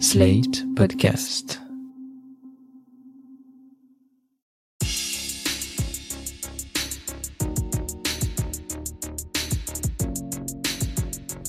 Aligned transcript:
Slate 0.00 0.64
Podcast. 0.74 1.60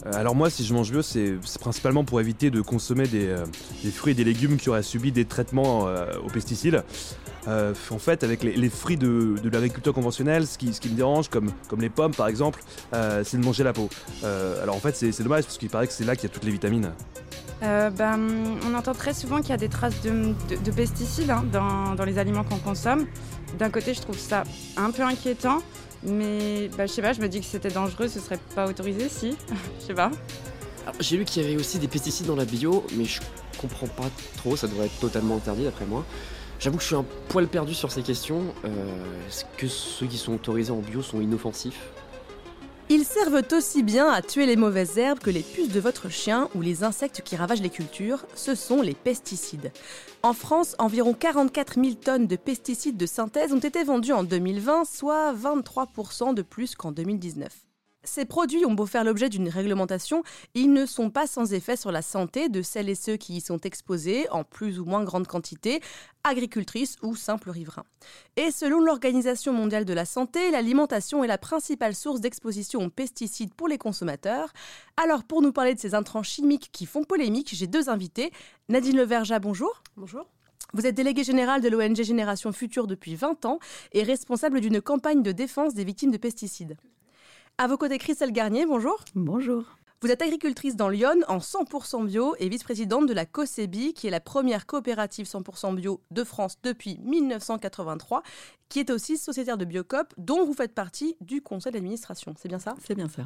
Euh, 0.06 0.12
Alors 0.14 0.36
moi, 0.36 0.50
si 0.50 0.64
je 0.64 0.74
mange 0.74 0.92
bio, 0.92 1.02
c'est 1.02 1.34
principalement 1.60 2.04
pour 2.04 2.22
éviter 2.22 2.52
de 2.52 2.62
consommer 2.62 3.08
des, 3.08 3.28
euh, 3.28 3.46
des 3.84 3.92
fruits 3.92 4.12
et 4.12 4.16
des 4.16 4.24
légumes 4.24 4.58
qui 4.58 4.70
auraient 4.70 4.84
subi 4.84 5.12
des 5.12 5.26
traitements 5.26 5.88
euh, 5.88 6.06
aux 6.24 6.30
pesticides. 6.30 6.84
En 7.48 8.00
fait, 8.00 8.24
avec 8.24 8.42
les, 8.42 8.70
fruits 8.70 8.98
de, 8.98 9.36
de 9.42 9.50
l'agriculture 9.50 9.94
conventionnelle, 9.94 10.48
ce 10.48 10.58
qui, 10.58 10.74
ce 10.74 10.82
qui 10.82 10.90
me 10.90 10.96
dérange, 10.96 11.30
comme, 11.30 11.52
comme 11.68 11.80
les 11.80 11.92
pommes 11.92 12.16
par 12.16 12.28
exemple, 12.28 12.64
c'est 12.92 13.38
de 13.38 13.46
manger 13.46 13.64
la 13.64 13.72
peau. 13.72 13.88
Alors 14.24 14.76
en 14.76 14.80
fait, 14.80 14.96
c'est 14.96 15.22
dommage 15.22 15.44
parce 15.44 15.60
qu'il 15.60 15.70
paraît 15.70 15.86
que 15.86 15.94
c'est 15.94 16.06
là 16.06 16.16
qu'il 16.16 16.28
y 16.28 16.32
a 16.32 16.34
toutes 16.34 16.44
les 16.46 16.52
vitamines. 16.52 16.92
Euh, 17.64 17.90
ben, 17.90 18.20
on 18.68 18.74
entend 18.74 18.94
très 18.94 19.14
souvent 19.14 19.40
qu'il 19.40 19.50
y 19.50 19.54
a 19.54 19.58
des 19.58 19.70
traces 19.70 20.02
de, 20.02 20.10
de- 20.50 20.62
de 20.64 20.72
pesticides 20.72 21.30
hein, 21.30 21.44
dans, 21.52 22.04
les 22.06 22.18
aliments 22.18 22.44
qu'on 22.44 22.58
consomme. 22.58 23.08
D'un 23.58 23.70
côté, 23.70 23.94
je 23.94 24.02
trouve 24.02 24.18
ça 24.18 24.44
un 24.76 24.92
peu 24.92 25.04
inquiétant, 25.04 25.60
mais 26.04 26.70
bah, 26.78 26.86
je 26.86 26.92
sais 26.92 27.02
pas, 27.02 27.14
je 27.14 27.22
me 27.22 27.30
dis 27.30 27.40
que 27.40 27.46
c'était 27.46 27.70
dangereux, 27.70 28.08
ce 28.10 28.20
serait 28.20 28.40
pas 28.56 28.68
autorisé, 28.68 29.08
si. 29.10 29.38
je 29.80 29.86
sais 29.86 29.94
pas. 29.94 30.12
J'ai 31.00 31.18
lu 31.18 31.26
qu'il 31.26 31.42
y 31.42 31.46
avait 31.46 31.56
aussi 31.56 31.80
des 31.80 31.88
pesticides 31.88 32.28
dans 32.28 32.36
la 32.36 32.46
bio, 32.46 32.86
mais 32.96 33.06
je 33.06 33.22
comprends 33.60 33.88
pas 33.88 34.10
trop, 34.38 34.56
ça 34.56 34.68
devrait 34.68 34.88
être 34.88 35.00
totalement 35.00 35.38
interdit 35.38 35.64
d'après 35.64 35.86
moi. 35.86 36.04
J'avoue 36.60 36.78
que 36.78 36.84
je 36.84 36.88
suis 36.88 36.96
un 36.96 37.06
poil 37.30 37.48
perdu 37.48 37.74
sur 37.74 37.92
ces 37.92 38.02
questions. 38.02 38.44
Euh, 38.66 39.28
Est-ce 39.28 39.46
que 39.58 39.68
ceux 39.68 40.06
qui 40.08 40.18
sont 40.18 40.34
autorisés 40.34 40.72
en 40.72 40.78
bio 40.80 41.02
sont 41.02 41.22
inoffensifs? 41.22 41.80
Ils 42.88 43.04
servent 43.04 43.42
aussi 43.52 43.82
bien 43.82 44.10
à 44.10 44.22
tuer 44.22 44.46
les 44.46 44.56
mauvaises 44.56 45.00
herbes 45.00 45.18
que 45.18 45.32
les 45.32 45.42
puces 45.42 45.72
de 45.72 45.80
votre 45.80 46.10
chien 46.10 46.50
ou 46.54 46.62
les 46.62 46.84
insectes 46.84 47.24
qui 47.26 47.36
ravagent 47.36 47.64
les 47.64 47.72
cultures, 47.72 48.28
ce 48.36 48.54
sont 48.54 48.84
les 48.84 48.94
pesticides. 48.94 49.72
En 50.22 50.34
France, 50.34 50.76
environ 50.78 51.14
44 51.14 51.82
000 51.82 51.96
tonnes 51.96 52.28
de 52.28 52.36
pesticides 52.36 52.96
de 52.98 53.08
synthèse 53.08 53.54
ont 53.54 53.60
été 53.60 53.84
vendus 53.84 54.14
en 54.14 54.24
2020, 54.24 54.86
soit 54.86 55.34
23% 55.34 56.36
de 56.36 56.44
plus 56.44 56.76
qu'en 56.76 56.92
2019. 56.92 57.52
Ces 58.06 58.26
produits 58.26 58.66
ont 58.66 58.74
beau 58.74 58.86
faire 58.86 59.04
l'objet 59.04 59.30
d'une 59.30 59.50
réglementation, 59.50 60.24
ils 60.54 60.72
ne 60.72 60.86
sont 60.86 61.10
pas 61.10 61.26
sans 61.26 61.54
effet 61.54 61.76
sur 61.76 61.92
la 61.92 62.04
santé 62.04 62.50
de 62.50 62.62
celles 62.62 62.88
et 62.88 62.96
ceux 62.96 63.18
qui 63.18 63.38
y 63.38 63.42
sont 63.42 63.60
exposés 63.60 64.30
en 64.30 64.44
plus 64.44 64.80
ou 64.80 64.86
moins 64.86 65.04
grande 65.04 65.28
quantité, 65.28 65.82
agricultrices 66.24 66.98
ou 67.02 67.16
simples 67.16 67.50
riverains. 67.50 67.86
Et 68.38 68.52
selon 68.52 68.80
l'Organisation 68.80 69.54
mondiale 69.54 69.86
de 69.86 69.94
la 69.94 70.06
santé, 70.06 70.52
l'alimentation 70.52 71.24
est 71.24 71.28
la 71.28 71.40
principale 71.40 71.96
source 71.96 72.22
d'exposition 72.22 72.84
aux 72.86 72.90
pesticides 72.90 73.54
pour 73.56 73.68
les 73.68 73.80
consommateurs. 73.80 74.54
Alors 74.98 75.24
pour 75.24 75.42
nous 75.42 75.52
parler 75.52 75.74
de 75.74 75.80
ces 75.80 75.96
intrants 75.96 76.24
chimiques 76.24 76.70
qui 76.72 76.86
font 76.86 77.04
polémique, 77.04 77.50
j'ai 77.54 77.68
deux 77.68 77.90
invités. 77.90 78.32
Nadine 78.70 78.98
Leverja, 78.98 79.40
bonjour. 79.40 79.82
Bonjour. 79.98 80.28
Vous 80.74 80.86
êtes 80.86 80.96
déléguée 80.96 81.24
générale 81.24 81.62
de 81.62 81.70
l'ONG 81.70 82.04
Génération 82.04 82.52
Future 82.52 82.86
depuis 82.86 83.16
20 83.16 83.46
ans 83.46 83.60
et 83.94 84.04
responsable 84.04 84.62
d'une 84.62 84.82
campagne 84.82 85.24
de 85.24 85.32
défense 85.32 85.74
des 85.74 85.84
victimes 85.84 86.12
de 86.12 86.18
pesticides. 86.18 86.78
À 87.58 87.68
vos 87.68 87.78
côtés, 87.78 87.98
Christelle 88.00 88.34
Garnier, 88.34 88.66
bonjour. 88.66 88.98
Bonjour. 89.16 89.64
Vous 90.02 90.12
êtes 90.12 90.22
agricultrice 90.22 90.76
dans 90.76 90.90
Lyon 90.90 91.22
en 91.30 91.38
100% 91.38 92.06
bio 92.06 92.36
et 92.38 92.50
vice-présidente 92.50 93.08
de 93.08 93.14
la 93.14 93.26
COSEBI, 93.26 93.94
qui 93.94 94.08
est 94.08 94.10
la 94.10 94.20
première 94.20 94.66
coopérative 94.66 95.26
100% 95.26 95.74
bio 95.74 96.02
de 96.12 96.26
France 96.26 96.58
depuis 96.64 97.00
1983, 97.06 98.24
qui 98.68 98.82
est 98.82 98.90
aussi 98.90 99.18
sociétaire 99.18 99.58
de 99.58 99.64
Biocop, 99.64 100.14
dont 100.18 100.46
vous 100.46 100.54
faites 100.54 100.74
partie 100.74 101.16
du 101.22 101.42
conseil 101.42 101.72
d'administration. 101.72 102.34
C'est 102.38 102.50
bien 102.50 102.60
ça? 102.60 102.76
C'est 102.86 102.94
bien 102.94 103.08
ça. 103.08 103.24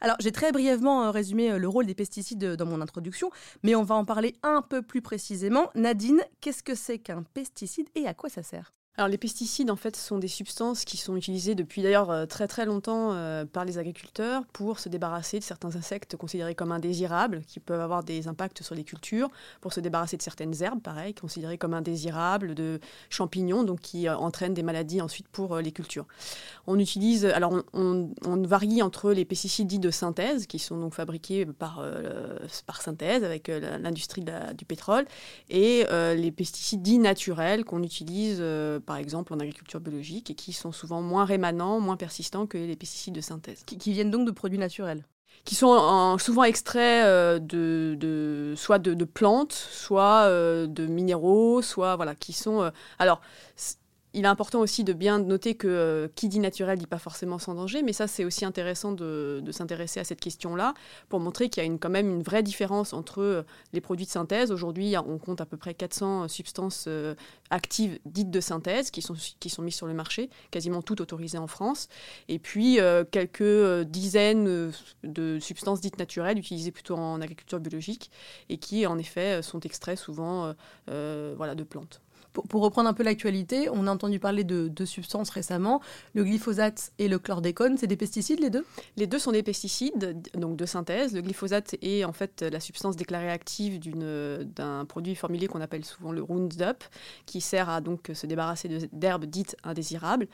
Alors, 0.00 0.16
j'ai 0.20 0.30
très 0.30 0.52
brièvement 0.52 1.06
euh, 1.06 1.10
résumé 1.10 1.50
euh, 1.50 1.58
le 1.58 1.68
rôle 1.68 1.86
des 1.86 1.94
pesticides 1.96 2.44
euh, 2.44 2.56
dans 2.56 2.66
mon 2.66 2.80
introduction, 2.80 3.32
mais 3.64 3.74
on 3.74 3.82
va 3.82 3.96
en 3.96 4.04
parler 4.04 4.36
un 4.44 4.62
peu 4.62 4.82
plus 4.82 5.02
précisément. 5.02 5.70
Nadine, 5.74 6.22
qu'est-ce 6.40 6.62
que 6.62 6.76
c'est 6.76 7.00
qu'un 7.00 7.24
pesticide 7.24 7.88
et 7.96 8.06
à 8.06 8.14
quoi 8.14 8.30
ça 8.30 8.44
sert? 8.44 8.72
Alors 8.98 9.06
les 9.06 9.16
pesticides 9.16 9.70
en 9.70 9.76
fait 9.76 9.94
sont 9.94 10.18
des 10.18 10.26
substances 10.26 10.84
qui 10.84 10.96
sont 10.96 11.14
utilisées 11.14 11.54
depuis 11.54 11.82
d'ailleurs 11.82 12.10
euh, 12.10 12.26
très 12.26 12.48
très 12.48 12.66
longtemps 12.66 13.12
euh, 13.12 13.44
par 13.44 13.64
les 13.64 13.78
agriculteurs 13.78 14.44
pour 14.52 14.80
se 14.80 14.88
débarrasser 14.88 15.38
de 15.38 15.44
certains 15.44 15.76
insectes 15.76 16.16
considérés 16.16 16.56
comme 16.56 16.72
indésirables 16.72 17.42
qui 17.46 17.60
peuvent 17.60 17.80
avoir 17.80 18.02
des 18.02 18.26
impacts 18.26 18.60
sur 18.64 18.74
les 18.74 18.82
cultures, 18.82 19.30
pour 19.60 19.72
se 19.72 19.78
débarrasser 19.78 20.16
de 20.16 20.22
certaines 20.22 20.64
herbes 20.64 20.80
pareil 20.82 21.14
considérées 21.14 21.58
comme 21.58 21.74
indésirables, 21.74 22.56
de 22.56 22.80
champignons 23.08 23.62
donc 23.62 23.78
qui 23.82 24.08
euh, 24.08 24.16
entraînent 24.16 24.52
des 24.54 24.64
maladies 24.64 25.00
ensuite 25.00 25.28
pour 25.28 25.58
les 25.58 25.70
cultures. 25.70 26.06
On 26.66 26.76
utilise 26.80 27.24
alors 27.24 27.62
on, 27.74 28.10
on- 28.26 28.42
varie 28.42 28.82
entre 28.82 29.12
les 29.12 29.24
pesticides 29.24 29.68
dits 29.68 29.78
de 29.78 29.92
synthèse 29.92 30.48
qui 30.48 30.58
sont 30.58 30.76
donc 30.80 30.94
fabriqués 30.94 31.46
par 31.46 31.84
par 32.66 32.82
synthèse 32.82 33.22
avec 33.22 33.46
l'industrie 33.46 34.24
du 34.56 34.64
pétrole 34.64 35.06
et 35.50 35.84
les 36.16 36.32
pesticides 36.32 36.82
dits 36.82 36.98
naturels 36.98 37.64
qu'on 37.64 37.82
utilise 37.84 38.42
par 38.88 38.96
exemple 38.96 39.32
en 39.34 39.38
agriculture 39.38 39.80
biologique 39.80 40.30
et 40.30 40.34
qui 40.34 40.52
sont 40.52 40.72
souvent 40.72 41.02
moins 41.02 41.24
rémanents, 41.26 41.78
moins 41.78 41.96
persistants 41.96 42.46
que 42.46 42.58
les 42.58 42.74
pesticides 42.76 43.14
de 43.14 43.20
synthèse, 43.20 43.62
qui, 43.66 43.76
qui 43.78 43.92
viennent 43.92 44.10
donc 44.10 44.26
de 44.26 44.32
produits 44.32 44.58
naturels. 44.58 45.04
qui 45.44 45.54
sont 45.54 45.68
en- 45.68 46.18
souvent 46.18 46.44
extraits 46.44 47.04
euh, 47.06 47.38
de, 47.38 47.96
de- 48.04 48.54
soit 48.56 48.78
de, 48.78 48.94
de 48.94 49.04
plantes, 49.04 49.52
soit 49.52 50.24
euh, 50.26 50.66
de 50.66 50.86
minéraux, 50.86 51.62
soit 51.62 51.96
voilà, 51.96 52.14
qui 52.14 52.32
sont 52.32 52.62
euh, 52.62 52.70
alors 52.98 53.20
il 54.14 54.24
est 54.24 54.28
important 54.28 54.60
aussi 54.60 54.84
de 54.84 54.92
bien 54.92 55.18
noter 55.18 55.54
que 55.54 55.68
euh, 55.68 56.08
qui 56.14 56.28
dit 56.28 56.40
naturel 56.40 56.78
dit 56.78 56.86
pas 56.86 56.98
forcément 56.98 57.38
sans 57.38 57.54
danger, 57.54 57.82
mais 57.82 57.92
ça 57.92 58.06
c'est 58.06 58.24
aussi 58.24 58.44
intéressant 58.44 58.92
de, 58.92 59.42
s'intéresser 59.50 60.00
à 60.00 60.04
cette 60.04 60.20
question-là 60.20 60.74
pour 61.08 61.20
montrer 61.20 61.48
qu'il 61.48 61.62
y 61.62 61.66
a 61.66 61.66
une, 61.66 61.78
quand 61.78 61.90
même 61.90 62.08
une 62.08 62.22
vraie 62.22 62.42
différence 62.42 62.92
entre 62.92 63.20
euh, 63.20 63.42
les 63.72 63.80
produits 63.80 64.06
de 64.06 64.10
synthèse. 64.10 64.50
Aujourd'hui, 64.50 64.94
on 64.96 65.18
compte 65.18 65.40
à 65.40 65.46
peu 65.46 65.56
près 65.56 65.74
400 65.74 66.28
substances 66.28 66.86
euh, 66.88 67.14
actives 67.50 67.98
dites 68.06 68.30
de 68.30 68.40
synthèse 68.40 68.90
qui 68.90 69.02
sont, 69.02 69.14
qui 69.40 69.50
sont 69.50 69.62
mises 69.62 69.74
sur 69.74 69.86
le 69.86 69.94
marché, 69.94 70.30
quasiment 70.50 70.80
toutes 70.80 71.00
autorisées 71.00 71.38
en 71.38 71.46
France, 71.46 71.88
et 72.28 72.38
puis 72.38 72.78
quelques 73.10 73.82
dizaines 73.84 74.72
de 75.04 75.38
substances 75.40 75.80
dites 75.80 75.98
naturelles 75.98 76.38
utilisées 76.38 76.70
plutôt 76.72 76.96
en 76.96 77.20
agriculture 77.20 77.60
biologique 77.60 78.10
et 78.48 78.58
qui 78.58 78.86
en 78.86 78.98
effet 78.98 79.42
sont 79.42 79.60
extraits 79.60 79.98
souvent 79.98 80.54
voilà, 80.86 81.54
de 81.54 81.64
plantes. 81.64 82.00
Pour, 82.48 82.62
reprendre 82.62 82.88
un 82.88 82.92
peu 82.92 83.02
l'actualité, 83.02 83.68
on 83.70 83.86
a 83.86 83.90
entendu 83.90 84.18
parler 84.18 84.44
de 84.44 84.68
deux 84.68 84.86
substances 84.86 85.30
récemment, 85.30 85.80
le 86.14 86.24
glyphosate 86.24 86.92
et 86.98 87.08
le 87.08 87.18
chlordécone. 87.18 87.76
C'est 87.78 87.86
des 87.86 87.96
pesticides 87.96 88.40
les 88.40 88.50
deux? 88.50 88.64
Les 88.96 89.06
deux 89.06 89.18
sont 89.18 89.32
des 89.32 89.42
pesticides, 89.42 90.20
donc 90.34 90.56
de 90.56 90.66
synthèse. 90.66 91.14
Le 91.14 91.22
glyphosate 91.22 91.76
est 91.82 92.04
en 92.04 92.12
fait 92.12 92.42
la 92.42 92.60
substance 92.60 92.96
déclarée 92.96 93.30
active 93.30 93.80
d'un 93.80 94.84
produit 94.84 95.14
formulé 95.14 95.46
qu'on 95.46 95.60
appelle 95.60 95.84
souvent 95.84 96.12
le 96.12 96.22
Roundup, 96.22 96.84
qui 97.26 97.40
sert 97.40 97.68
à 97.68 97.80
donc 97.80 98.10
se 98.12 98.26
débarrasser 98.26 98.88
d'herbes 98.92 99.24
dites 99.24 99.56
indésirables. 99.64 100.28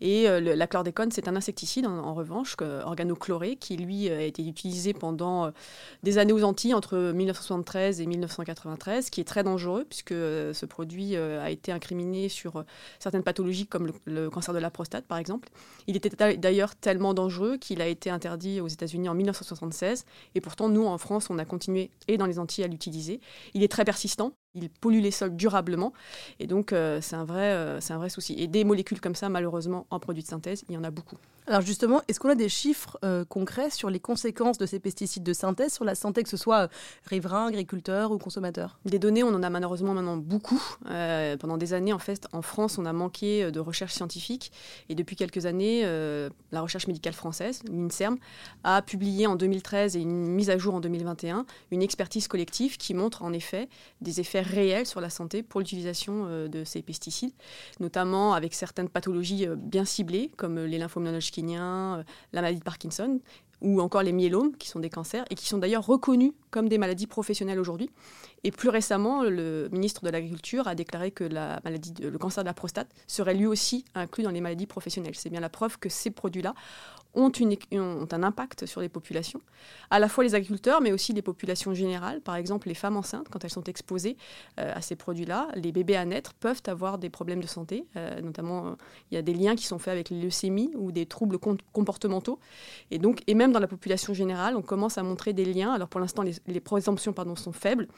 Et 0.00 0.28
euh, 0.28 0.40
la 0.40 0.66
chlordécone, 0.66 1.10
c'est 1.10 1.28
un 1.28 1.36
insecticide 1.36 1.86
en, 1.86 2.14
revanche, 2.14 2.56
organochloré, 2.60 3.56
qui 3.56 3.76
lui 3.76 4.08
a 4.08 4.22
été 4.22 4.46
utilisé 4.46 4.92
pendant 4.92 5.46
euh, 5.46 5.50
des 6.02 6.18
années 6.18 6.32
aux 6.32 6.44
Antilles, 6.44 6.74
entre 6.74 7.12
1973 7.12 8.00
et 8.00 8.06
1993, 8.06 9.10
qui 9.10 9.20
est 9.20 9.24
très 9.24 9.42
dangereux 9.42 9.84
puisque 9.88 10.12
euh, 10.12 10.52
ce 10.52 10.66
produit 10.66 11.16
euh, 11.16 11.42
a 11.50 11.52
été 11.52 11.72
incriminé 11.72 12.28
sur 12.28 12.56
euh, 12.56 12.62
certaines 12.98 13.22
pathologies 13.22 13.66
comme 13.66 13.86
le, 13.88 13.92
le 14.06 14.30
cancer 14.30 14.54
de 14.54 14.58
la 14.58 14.70
prostate 14.70 15.06
par 15.06 15.18
exemple. 15.18 15.48
Il 15.86 15.96
était 15.96 16.10
ta- 16.10 16.34
d'ailleurs 16.34 16.74
tellement 16.76 17.12
dangereux 17.14 17.56
qu'il 17.58 17.82
a 17.82 17.86
été 17.86 18.08
interdit 18.10 18.60
aux 18.60 18.68
États-Unis 18.68 19.08
en 19.08 19.14
1976 19.14 20.04
et 20.34 20.40
pourtant 20.40 20.68
nous 20.68 20.86
en 20.86 20.98
France 20.98 21.28
on 21.30 21.38
a 21.38 21.44
continué 21.44 21.90
et 22.08 22.16
dans 22.16 22.26
les 22.26 22.38
Antilles 22.38 22.64
à 22.64 22.68
l'utiliser. 22.68 23.20
Il 23.54 23.62
est 23.62 23.68
très 23.68 23.84
persistant, 23.84 24.32
il 24.54 24.70
pollue 24.70 25.00
les 25.00 25.10
sols 25.10 25.36
durablement 25.36 25.92
et 26.38 26.46
donc 26.46 26.72
euh, 26.72 27.00
c'est 27.00 27.16
un 27.16 27.24
vrai 27.24 27.52
euh, 27.52 27.80
c'est 27.80 27.92
un 27.92 27.98
vrai 27.98 28.10
souci. 28.10 28.34
Et 28.38 28.46
des 28.46 28.64
molécules 28.64 29.00
comme 29.00 29.14
ça 29.14 29.28
malheureusement 29.28 29.86
en 29.90 30.00
produits 30.00 30.22
de 30.22 30.28
synthèse 30.28 30.64
il 30.68 30.74
y 30.74 30.78
en 30.78 30.84
a 30.84 30.90
beaucoup. 30.90 31.18
Alors 31.50 31.62
justement, 31.62 32.00
est-ce 32.06 32.20
qu'on 32.20 32.28
a 32.28 32.36
des 32.36 32.48
chiffres 32.48 32.96
euh, 33.04 33.24
concrets 33.24 33.70
sur 33.70 33.90
les 33.90 33.98
conséquences 33.98 34.56
de 34.56 34.66
ces 34.66 34.78
pesticides 34.78 35.24
de 35.24 35.32
synthèse 35.32 35.72
sur 35.72 35.84
la 35.84 35.96
santé, 35.96 36.22
que 36.22 36.28
ce 36.28 36.36
soit 36.36 36.68
riverains, 37.06 37.48
agriculteurs 37.48 38.12
ou 38.12 38.18
consommateurs? 38.18 38.78
Des 38.84 39.00
données, 39.00 39.24
on 39.24 39.34
en 39.34 39.42
a 39.42 39.50
malheureusement 39.50 39.94
maintenant 39.94 40.16
beaucoup. 40.16 40.62
Euh, 40.88 41.36
pendant 41.36 41.56
des 41.56 41.72
années, 41.72 41.92
en 41.92 41.98
fait, 41.98 42.28
en 42.32 42.42
France, 42.42 42.78
on 42.78 42.86
a 42.86 42.92
manqué 42.92 43.50
de 43.50 43.58
recherche 43.58 43.94
scientifique. 43.94 44.52
Et 44.88 44.94
depuis 44.94 45.16
quelques 45.16 45.44
années, 45.46 45.82
euh, 45.84 46.30
la 46.52 46.60
recherche 46.60 46.86
médicale 46.86 47.14
française, 47.14 47.62
l'INSERM, 47.68 48.18
a 48.62 48.80
publié 48.82 49.26
en 49.26 49.34
2013 49.34 49.96
et 49.96 50.00
une 50.00 50.28
mise 50.28 50.50
à 50.50 50.58
jour 50.58 50.74
en 50.74 50.80
2021 50.80 51.46
une 51.72 51.82
expertise 51.82 52.28
collective 52.28 52.76
qui 52.76 52.94
montre 52.94 53.22
en 53.22 53.32
effet 53.32 53.68
des 54.00 54.20
effets 54.20 54.39
réels 54.42 54.86
sur 54.86 55.00
la 55.00 55.10
santé 55.10 55.42
pour 55.42 55.60
l'utilisation 55.60 56.26
euh, 56.26 56.48
de 56.48 56.64
ces 56.64 56.82
pesticides, 56.82 57.32
notamment 57.78 58.34
avec 58.34 58.54
certaines 58.54 58.88
pathologies 58.88 59.46
euh, 59.46 59.56
bien 59.56 59.84
ciblées, 59.84 60.30
comme 60.36 60.58
euh, 60.58 60.66
les 60.66 60.78
lymphomes 60.78 61.04
la 61.04 62.04
maladie 62.32 62.58
de 62.58 62.64
Parkinson 62.64 63.20
ou 63.60 63.80
encore 63.80 64.02
les 64.02 64.12
myélomes, 64.12 64.56
qui 64.56 64.68
sont 64.68 64.80
des 64.80 64.90
cancers, 64.90 65.24
et 65.30 65.34
qui 65.34 65.46
sont 65.46 65.58
d'ailleurs 65.58 65.84
reconnus 65.84 66.32
comme 66.50 66.68
des 66.68 66.78
maladies 66.78 67.06
professionnelles 67.06 67.60
aujourd'hui. 67.60 67.90
Et 68.44 68.50
plus 68.50 68.68
récemment, 68.68 69.22
le 69.22 69.68
ministre 69.70 70.04
de 70.04 70.10
l'Agriculture 70.10 70.66
a 70.66 70.74
déclaré 70.74 71.10
que 71.10 71.24
le 71.24 72.18
cancer 72.18 72.42
de 72.42 72.48
la 72.48 72.54
prostate 72.54 72.88
serait 73.06 73.34
lui 73.34 73.46
aussi 73.46 73.84
inclus 73.94 74.24
dans 74.24 74.30
les 74.30 74.40
maladies 74.40 74.66
professionnelles. 74.66 75.14
C'est 75.14 75.30
bien 75.30 75.40
la 75.40 75.50
preuve 75.50 75.78
que 75.78 75.88
ces 75.88 76.10
produits-là 76.10 76.54
ont, 77.14 77.32
un 78.12 78.22
impact 78.22 78.66
sur 78.66 78.80
les 78.80 78.88
populations, 78.88 79.40
à 79.90 79.98
la 79.98 80.08
fois 80.08 80.24
les 80.24 80.34
agriculteurs, 80.34 80.80
mais 80.80 80.92
aussi 80.92 81.12
les 81.12 81.22
populations 81.22 81.74
générales. 81.74 82.20
Par 82.20 82.36
exemple, 82.36 82.68
les 82.68 82.74
femmes 82.74 82.96
enceintes, 82.96 83.28
quand 83.28 83.44
elles 83.44 83.50
sont 83.50 83.64
exposées 83.64 84.16
euh, 84.58 84.72
à 84.74 84.80
ces 84.80 84.96
produits-là, 84.96 85.48
les 85.54 85.72
bébés 85.72 85.96
à 85.96 86.04
naître 86.04 86.34
peuvent 86.34 86.62
avoir 86.66 86.98
des 86.98 87.10
problèmes 87.10 87.40
de 87.40 87.46
santé. 87.46 87.84
Euh, 87.96 88.20
notamment, 88.20 88.76
il 89.10 89.16
y 89.16 89.18
a 89.18 89.22
des 89.22 89.34
liens 89.34 89.56
qui 89.56 89.66
sont 89.66 89.78
faits 89.78 89.92
avec 89.92 90.10
les 90.10 90.20
leucémies 90.20 90.70
ou 90.76 90.92
des 90.92 91.06
troubles 91.06 91.38
comportementaux. 91.72 92.38
Et 92.90 92.98
donc, 92.98 93.22
et 93.26 93.34
même 93.34 93.52
dans 93.52 93.60
la 93.60 93.68
population 93.68 94.14
générale, 94.14 94.56
on 94.56 94.62
commence 94.62 94.98
à 94.98 95.02
montrer 95.02 95.32
des 95.32 95.44
liens. 95.44 95.72
Alors 95.72 95.88
pour 95.88 96.00
l'instant, 96.00 96.22
les, 96.22 96.34
les 96.46 96.60
présomptions 96.60 97.14
sont 97.36 97.52
faibles, 97.52 97.88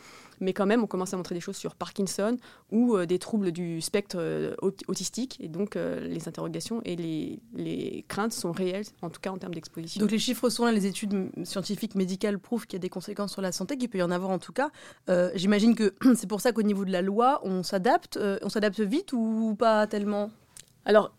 mais 0.43 0.53
quand 0.53 0.67
même, 0.67 0.83
on 0.83 0.87
commence 0.87 1.15
à 1.15 1.17
montrer 1.17 1.35
des 1.35 1.41
choses 1.41 1.57
sur 1.57 1.75
Parkinson 1.75 2.37
ou 2.71 2.99
des 3.07 3.19
troubles 3.19 3.53
du 3.53 3.81
spectre 3.81 4.57
autistique. 4.89 5.39
Et 5.41 5.49
donc, 5.49 5.75
les 5.77 6.29
interrogations 6.29 6.83
et 6.85 6.97
les, 6.97 7.41
les 7.55 8.05
craintes 8.09 8.33
sont 8.33 8.53
réelles 8.53 8.85
en 9.01 9.11
tout 9.11 9.21
cas 9.21 9.31
en 9.31 9.39
termes 9.39 9.55
d'exposition. 9.55 10.01
Donc 10.01 10.11
les 10.11 10.19
chiffres 10.19 10.49
sont 10.49 10.65
là, 10.65 10.73
les 10.73 10.87
études 10.87 11.31
scientifiques, 11.45 11.95
médicales 11.95 12.39
prouvent 12.39 12.67
qu'il 12.67 12.75
y 12.75 12.81
a 12.81 12.83
des 12.83 12.89
conséquences 12.89 13.33
sur 13.33 13.43
la 13.43 13.53
santé, 13.53 13.77
qu'il 13.77 13.89
peut 13.89 13.99
y 13.99 14.03
en 14.03 14.11
avoir 14.11 14.31
en 14.31 14.39
tout 14.39 14.53
cas. 14.53 14.71
Euh, 15.09 15.31
j'imagine 15.35 15.75
que 15.75 15.95
c'est 16.15 16.29
pour 16.29 16.41
ça 16.41 16.53
qu'au 16.53 16.63
niveau 16.63 16.85
de 16.85 16.93
la 16.93 17.03
loi, 17.03 17.41
on 17.45 17.63
s'adapte, 17.63 18.17
euh, 18.17 18.39
on 18.43 18.49
s'adapte 18.49 18.81
vite 18.81 19.13
ou 19.13 19.55
pas 19.59 19.87
tellement? 19.87 20.31
Alors, 20.85 21.13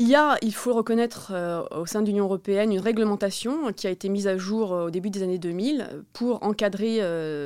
il 0.00 0.08
y 0.08 0.14
a, 0.14 0.38
il 0.40 0.54
faut 0.54 0.72
reconnaître, 0.72 1.30
euh, 1.34 1.62
au 1.72 1.84
sein 1.84 2.00
de 2.00 2.06
l'Union 2.06 2.24
européenne, 2.24 2.72
une 2.72 2.80
réglementation 2.80 3.70
qui 3.74 3.86
a 3.86 3.90
été 3.90 4.08
mise 4.08 4.26
à 4.26 4.38
jour 4.38 4.70
au 4.70 4.90
début 4.90 5.10
des 5.10 5.22
années 5.22 5.38
2000 5.38 6.04
pour 6.14 6.42
encadrer 6.42 7.00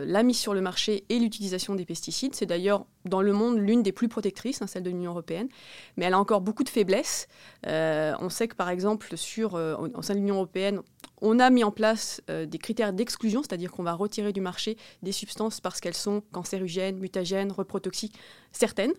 la 0.06 0.22
mise 0.22 0.38
sur 0.38 0.54
le 0.54 0.60
marché 0.60 1.04
et 1.08 1.18
l'utilisation 1.18 1.74
des 1.74 1.84
pesticides. 1.84 2.36
C'est 2.36 2.46
d'ailleurs 2.46 2.86
dans 3.06 3.22
le 3.22 3.32
monde 3.32 3.58
l'une 3.58 3.82
des 3.82 3.90
plus 3.90 4.08
protectrices, 4.08 4.62
hein, 4.62 4.68
celle 4.68 4.84
de 4.84 4.90
l'Union 4.90 5.10
européenne, 5.10 5.48
mais 5.96 6.04
elle 6.04 6.14
a 6.14 6.18
encore 6.18 6.40
beaucoup 6.40 6.62
de 6.62 6.68
faiblesses. 6.68 7.26
on 7.66 8.28
sait 8.30 8.46
que 8.46 8.54
par 8.54 8.70
exemple, 8.70 9.16
sur, 9.16 9.54
au 9.54 10.02
sein 10.02 10.14
de 10.14 10.20
l'Union 10.20 10.36
européenne, 10.36 10.80
on 11.20 11.38
a 11.38 11.50
mis 11.50 11.64
en 11.64 11.70
place 11.70 12.20
des 12.28 12.58
critères 12.58 12.92
d'exclusion, 12.92 13.42
c'est-à-dire 13.42 13.70
qu'on 13.70 13.82
va 13.82 13.94
retirer 13.94 14.32
du 14.32 14.40
marché 14.40 14.76
des 15.02 15.12
substances 15.12 15.60
parce 15.60 15.80
qu'elles 15.80 15.94
sont 15.94 16.22
cancérigènes, 16.32 16.98
mutagènes, 16.98 17.52
reprotoxiques, 17.52 18.14
certaines 18.52 18.92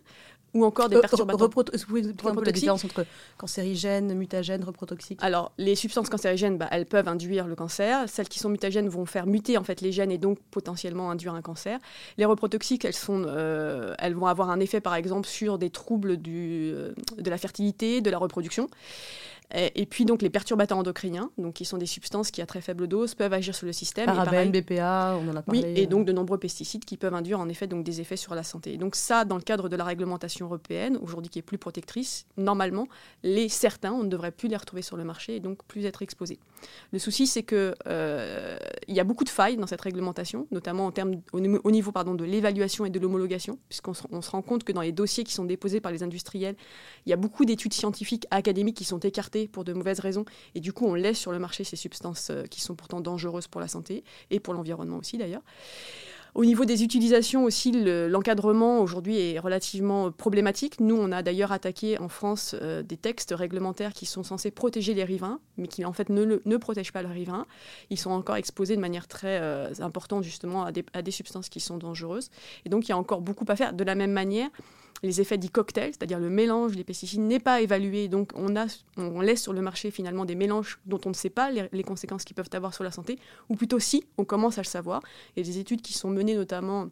ou 0.55 0.63
encore 0.63 0.89
des 0.89 0.95
euh, 0.95 1.01
perturbateurs. 1.01 1.49
Vous 1.49 1.63
pouvez 1.87 2.01
la 2.45 2.51
différence 2.51 2.85
entre 2.85 3.05
cancérigènes, 3.37 4.13
mutagènes, 4.15 4.63
reprotoxiques? 4.63 5.19
Alors, 5.21 5.51
les 5.57 5.75
substances 5.75 6.09
cancérigènes, 6.09 6.57
bah, 6.57 6.67
elles 6.71 6.85
peuvent 6.85 7.09
induire 7.09 7.45
le 7.45 7.55
cancer. 7.55 8.07
Celles 8.07 8.29
qui 8.29 8.39
sont 8.39 8.49
mutagènes 8.49 8.87
vont 8.87 9.05
faire 9.05 9.27
muter 9.27 9.57
en 9.57 9.63
fait 9.63 9.81
les 9.81 9.91
gènes 9.91 10.11
et 10.11 10.17
donc 10.17 10.39
potentiellement 10.51 11.11
induire 11.11 11.33
un 11.33 11.41
cancer. 11.41 11.77
Les 12.17 12.25
reprotoxiques, 12.25 12.85
elles, 12.85 12.93
sont, 12.93 13.25
euh, 13.27 13.93
elles 13.99 14.15
vont 14.15 14.27
avoir 14.27 14.49
un 14.49 14.61
effet 14.61 14.79
par 14.79 14.95
exemple 14.95 15.27
sur 15.27 15.57
des 15.57 15.69
troubles 15.69 16.15
du, 16.17 16.71
euh, 16.73 16.93
de 17.17 17.29
la 17.29 17.37
fertilité, 17.37 17.99
de 17.99 18.09
la 18.09 18.17
reproduction. 18.17 18.69
Et, 19.53 19.85
puis 19.85 20.05
donc 20.05 20.21
les 20.21 20.29
perturbateurs 20.29 20.77
endocriniens, 20.77 21.29
donc 21.37 21.53
qui 21.53 21.65
sont 21.65 21.77
des 21.77 21.85
substances 21.85 22.31
qui 22.31 22.41
à 22.41 22.45
très 22.45 22.61
faible 22.61 22.87
dose 22.87 23.15
peuvent 23.15 23.33
agir 23.33 23.53
sur 23.55 23.65
le 23.65 23.73
système. 23.73 24.09
BPA, 24.51 25.17
on 25.21 25.29
en 25.29 25.35
a 25.35 25.41
parlé. 25.41 25.63
Oui, 25.63 25.73
et 25.75 25.87
donc 25.87 26.05
de 26.05 26.11
nombreux 26.11 26.37
pesticides 26.37 26.83
qui 26.83 26.97
peuvent 26.97 27.13
induire 27.13 27.39
en 27.39 27.47
effet 27.47 27.67
donc 27.67 27.83
des 27.83 28.01
effets 28.01 28.17
sur 28.17 28.35
la 28.35 28.43
santé. 28.43 28.77
donc 28.77 28.95
ça, 28.95 29.25
dans 29.25 29.35
le 29.35 29.41
cadre 29.41 29.69
de 29.69 29.75
la 29.75 29.83
réglementation 29.83 30.45
européenne, 30.47 30.97
aujourd'hui 31.01 31.29
qui 31.29 31.39
est 31.39 31.43
plus 31.43 31.57
protectrice, 31.57 32.25
normalement, 32.37 32.87
les 33.23 33.49
certains, 33.49 33.93
on 33.93 34.03
ne 34.03 34.09
devrait 34.09 34.31
plus 34.31 34.49
les 34.49 34.57
retrouver 34.57 34.81
sur 34.81 34.97
le 34.97 35.03
marché 35.03 35.35
et 35.35 35.39
donc 35.39 35.63
plus 35.67 35.85
être 35.85 36.01
exposés. 36.01 36.39
Le 36.91 36.99
souci, 36.99 37.27
c'est 37.27 37.43
que 37.43 37.75
euh, 37.87 38.57
y 38.87 38.99
a 38.99 39.03
beaucoup 39.03 39.23
de 39.23 39.29
failles 39.29 39.57
dans 39.57 39.67
cette 39.67 39.81
réglementation, 39.81 40.47
notamment 40.51 40.91
au, 41.33 41.41
niveau 41.71 41.91
de 41.91 42.23
l'évaluation 42.23 42.85
et 42.85 42.89
de 42.89 42.99
l'homologation, 42.99 43.59
puisqu'on 43.69 43.93
se, 43.93 44.03
se 44.21 44.31
rend 44.31 44.41
compte 44.41 44.63
que 44.63 44.71
dans 44.71 44.81
les 44.81 44.91
dossiers 44.91 45.23
qui 45.23 45.33
sont 45.33 45.45
déposés 45.45 45.81
par 45.81 45.91
les 45.91 46.03
industriels, 46.03 46.55
il 47.05 47.09
y 47.09 47.13
a 47.13 47.17
beaucoup 47.17 47.45
d'études 47.45 47.73
scientifiques 47.73 48.25
académiques 48.31 48.77
qui 48.77 48.85
sont 48.85 48.99
écartées 48.99 49.47
pour 49.47 49.63
de 49.63 49.73
mauvaises 49.73 49.99
raisons. 49.99 50.25
Et 50.53 50.59
du 50.59 50.73
coup, 50.73 50.85
on 50.85 50.95
laisse 50.95 51.17
sur 51.17 51.31
le 51.31 51.39
marché 51.39 51.63
ces 51.63 51.75
substances 51.75 52.29
euh, 52.29 52.43
qui 52.43 52.61
sont 52.61 52.75
pourtant 52.75 53.01
dangereuses 53.01 53.47
pour 53.47 53.61
la 53.61 53.67
santé 53.67 54.03
et 54.29 54.39
pour 54.39 54.53
l'environnement 54.53 54.97
aussi 54.97 55.17
d'ailleurs. 55.17 55.41
Au 56.35 56.43
niveau 56.43 56.65
des 56.65 56.83
utilisations 56.83 57.45
aussi, 57.45 57.71
l'encadrement 57.71 58.81
aujourd'hui 58.81 59.17
est 59.17 59.39
relativement 59.39 60.11
problématique. 60.11 60.81
Nous, 60.81 60.93
on 60.93 61.13
a 61.13 61.23
d'ailleurs 61.23 61.53
attaqué 61.53 61.97
en 61.97 62.09
France 62.09 62.57
euh, 62.61 62.83
des 62.83 62.97
textes 62.97 63.33
réglementaires 63.33 63.93
qui 63.93 64.05
sont 64.05 64.21
censés 64.21 64.51
protéger 64.51 64.93
les 64.93 65.05
riverains, 65.05 65.39
mais 65.57 65.69
qui 65.69 65.85
en 65.85 65.93
fait 65.93 66.09
ne, 66.09 66.41
ne 66.43 66.57
protègent 66.57 66.91
pas 66.91 67.03
le 67.03 67.07
riverain. 67.07 67.45
Ils 67.89 67.97
sont 67.97 68.11
encore 68.11 68.35
exposés 68.35 68.75
de 68.75 68.81
manière 68.81 69.07
très 69.07 69.39
euh, 69.41 69.69
importante 69.79 70.25
justement 70.25 70.65
à 70.65 70.73
des, 70.73 70.83
à 70.91 71.01
des 71.01 71.11
substances 71.11 71.47
qui 71.47 71.61
sont 71.61 71.77
dangereuses. 71.77 72.29
Et 72.65 72.69
donc, 72.69 72.85
il 72.85 72.89
y 72.89 72.91
a 72.91 72.97
encore 72.97 73.21
beaucoup 73.21 73.45
à 73.47 73.55
faire. 73.55 73.71
De 73.71 73.85
la 73.85 73.95
même 73.95 74.11
manière, 74.11 74.49
les 75.03 75.21
effets 75.21 75.37
dits 75.37 75.49
cocktails, 75.49 75.91
c'est-à-dire 75.91 76.19
le 76.19 76.29
mélange 76.29 76.75
des 76.75 76.83
pesticides 76.83 77.21
n'est 77.21 77.39
pas 77.39 77.61
évalué. 77.61 78.07
Donc 78.07 78.31
on, 78.35 78.55
a, 78.55 78.65
on 78.97 79.21
laisse 79.21 79.41
sur 79.41 79.53
le 79.53 79.61
marché 79.61 79.91
finalement 79.91 80.25
des 80.25 80.35
mélanges 80.35 80.79
dont 80.85 80.99
on 81.05 81.09
ne 81.09 81.13
sait 81.13 81.29
pas 81.29 81.51
les, 81.51 81.83
conséquences 81.83 82.23
qu'ils 82.23 82.35
peuvent 82.35 82.49
avoir 82.53 82.73
sur 82.73 82.83
la 82.83 82.91
santé, 82.91 83.19
ou 83.49 83.55
plutôt 83.55 83.79
si, 83.79 84.05
on 84.17 84.25
commence 84.25 84.57
à 84.57 84.61
le 84.61 84.67
savoir. 84.67 85.01
Il 85.35 85.45
y 85.45 85.49
a 85.49 85.51
des 85.51 85.59
études 85.59 85.81
qui 85.81 85.93
sont 85.93 86.09
menées 86.09 86.35
notamment 86.35 86.87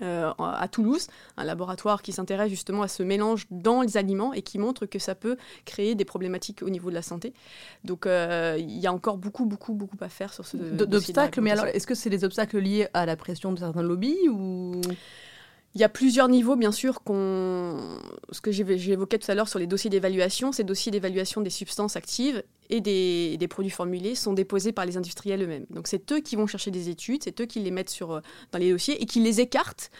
euh, 0.00 0.32
à 0.38 0.68
Toulouse, 0.68 1.08
un 1.36 1.44
laboratoire 1.44 2.00
qui 2.00 2.12
s'intéresse 2.12 2.48
justement 2.48 2.82
à 2.82 2.88
ce 2.88 3.02
mélange 3.02 3.46
dans 3.50 3.82
les 3.82 3.98
aliments 3.98 4.32
et 4.32 4.40
qui 4.40 4.58
montre 4.58 4.86
que 4.86 4.98
ça 4.98 5.14
peut 5.14 5.36
créer 5.66 5.94
des 5.94 6.06
problématiques 6.06 6.62
au 6.62 6.70
niveau 6.70 6.88
de 6.88 6.94
la 6.94 7.02
santé. 7.02 7.34
Donc 7.84 8.06
euh, 8.06 8.56
il 8.58 8.78
y 8.78 8.86
a 8.86 8.92
encore 8.92 9.18
beaucoup, 9.18 9.44
beaucoup, 9.44 9.74
beaucoup 9.74 9.98
à 10.00 10.08
faire 10.08 10.32
sur 10.32 10.46
ce 10.46 10.56
d'obstacles. 10.56 11.40
Mais 11.42 11.50
alors, 11.50 11.66
est-ce 11.66 11.86
que 11.86 11.94
c'est 11.94 12.10
des 12.10 12.24
obstacles 12.24 12.58
liés 12.58 12.88
à 12.94 13.04
la 13.04 13.16
pression 13.16 13.52
de 13.52 13.58
certains 13.58 13.82
lobbies 13.82 14.28
ou 14.30 14.80
il 15.74 15.80
y 15.80 15.84
a 15.84 15.88
plusieurs 15.88 16.28
niveaux, 16.28 16.56
bien 16.56 16.72
sûr, 16.72 17.02
qu'on... 17.02 17.78
ce 18.30 18.40
que 18.40 18.52
j'évoquais 18.52 19.18
tout 19.18 19.30
à 19.30 19.34
l'heure 19.34 19.48
sur 19.48 19.58
les 19.58 19.66
dossiers 19.66 19.88
d'évaluation. 19.88 20.52
Ces 20.52 20.64
dossiers 20.64 20.92
d'évaluation 20.92 21.40
des 21.40 21.50
substances 21.50 21.96
actives 21.96 22.42
et 22.72 22.80
des, 22.80 23.48
produits 23.48 23.70
formulés 23.70 24.14
sont 24.14 24.32
déposés 24.32 24.72
par 24.72 24.86
les 24.86 24.96
industriels 24.96 25.42
eux-mêmes. 25.42 25.66
Donc 25.68 25.86
c'est 25.86 26.10
eux 26.10 26.20
qui 26.20 26.36
vont 26.36 26.46
chercher 26.46 26.70
des 26.70 26.88
études, 26.88 27.22
c'est 27.22 27.38
eux 27.40 27.44
qui 27.44 27.60
les 27.60 27.70
mettent 27.70 27.90
sur, 27.90 28.12
euh, 28.12 28.20
dans 28.50 28.58
les 28.58 28.70
dossiers 28.70 29.00
et 29.00 29.04
qui 29.04 29.20
les 29.20 29.40
écartent. 29.40 29.90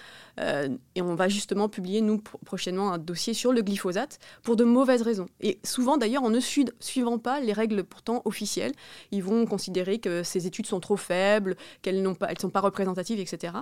Euh, 0.41 0.69
et 0.95 1.03
on 1.03 1.15
va 1.15 1.29
justement 1.29 1.69
publier, 1.69 2.01
nous, 2.01 2.19
prochainement, 2.47 2.91
un 2.93 2.97
dossier 2.97 3.35
sur 3.35 3.53
le 3.53 3.61
glyphosate 3.61 4.19
pour 4.43 4.57
de 4.57 4.65
mauvaises 4.65 5.03
raisons. 5.03 5.27
Et 5.43 5.59
souvent, 5.63 5.99
d'ailleurs, 5.99 6.23
en 6.23 6.31
ne 6.31 6.41
suivant 6.41 7.19
pas 7.19 7.41
les 7.41 7.53
règles 7.53 7.85
pourtant 7.85 8.23
officielles, 8.25 8.73
ils 9.11 9.23
vont 9.23 9.45
considérer 9.45 9.99
que 9.99 10.23
ces 10.23 10.47
études 10.47 10.65
sont 10.65 10.81
trop 10.81 10.97
faibles, 10.97 11.57
qu'elles 11.83 12.01
ne 12.01 12.15
sont 12.41 12.51
pas 12.51 12.61
représentatives, 12.61 13.21
etc. 13.21 13.53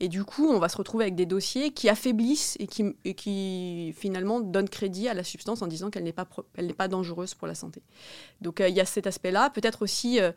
Et 0.00 0.08
du 0.08 0.24
coup, 0.24 0.48
on 0.48 0.58
va 0.58 0.70
se 0.70 0.78
retrouver 0.78 1.04
avec 1.04 1.16
des 1.16 1.26
dossiers 1.26 1.72
qui 1.72 1.90
affaiblissent 1.90 2.56
et 2.58 2.66
qui, 2.66 2.96
et 3.04 3.12
qui 3.12 3.94
finalement 3.94 4.40
donnent 4.40 4.70
crédit 4.70 5.08
à 5.08 5.14
la 5.14 5.24
substance 5.24 5.60
en 5.60 5.66
disant 5.66 5.90
qu'elle 5.90 6.04
n'est 6.04 6.14
pas, 6.14 6.26
pas 6.78 6.88
dangereuse 6.88 7.34
pour 7.34 7.46
la 7.46 7.54
santé. 7.54 7.82
Donc 8.40 8.53
euh, 8.60 8.68
il 8.68 8.74
y 8.74 8.80
a 8.80 8.84
cet 8.84 9.06
aspect-là, 9.06 9.50
peut-être 9.50 9.82
aussi 9.82 10.20
euh, 10.20 10.32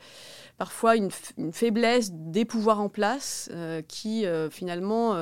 parfois 0.57 0.95
une, 0.95 1.09
faiblesse 1.51 2.11
des 2.11 2.45
pouvoirs 2.45 2.79
en 2.79 2.89
place 2.89 3.49
euh, 3.53 3.81
qui 3.87 4.25
finalement 4.51 5.15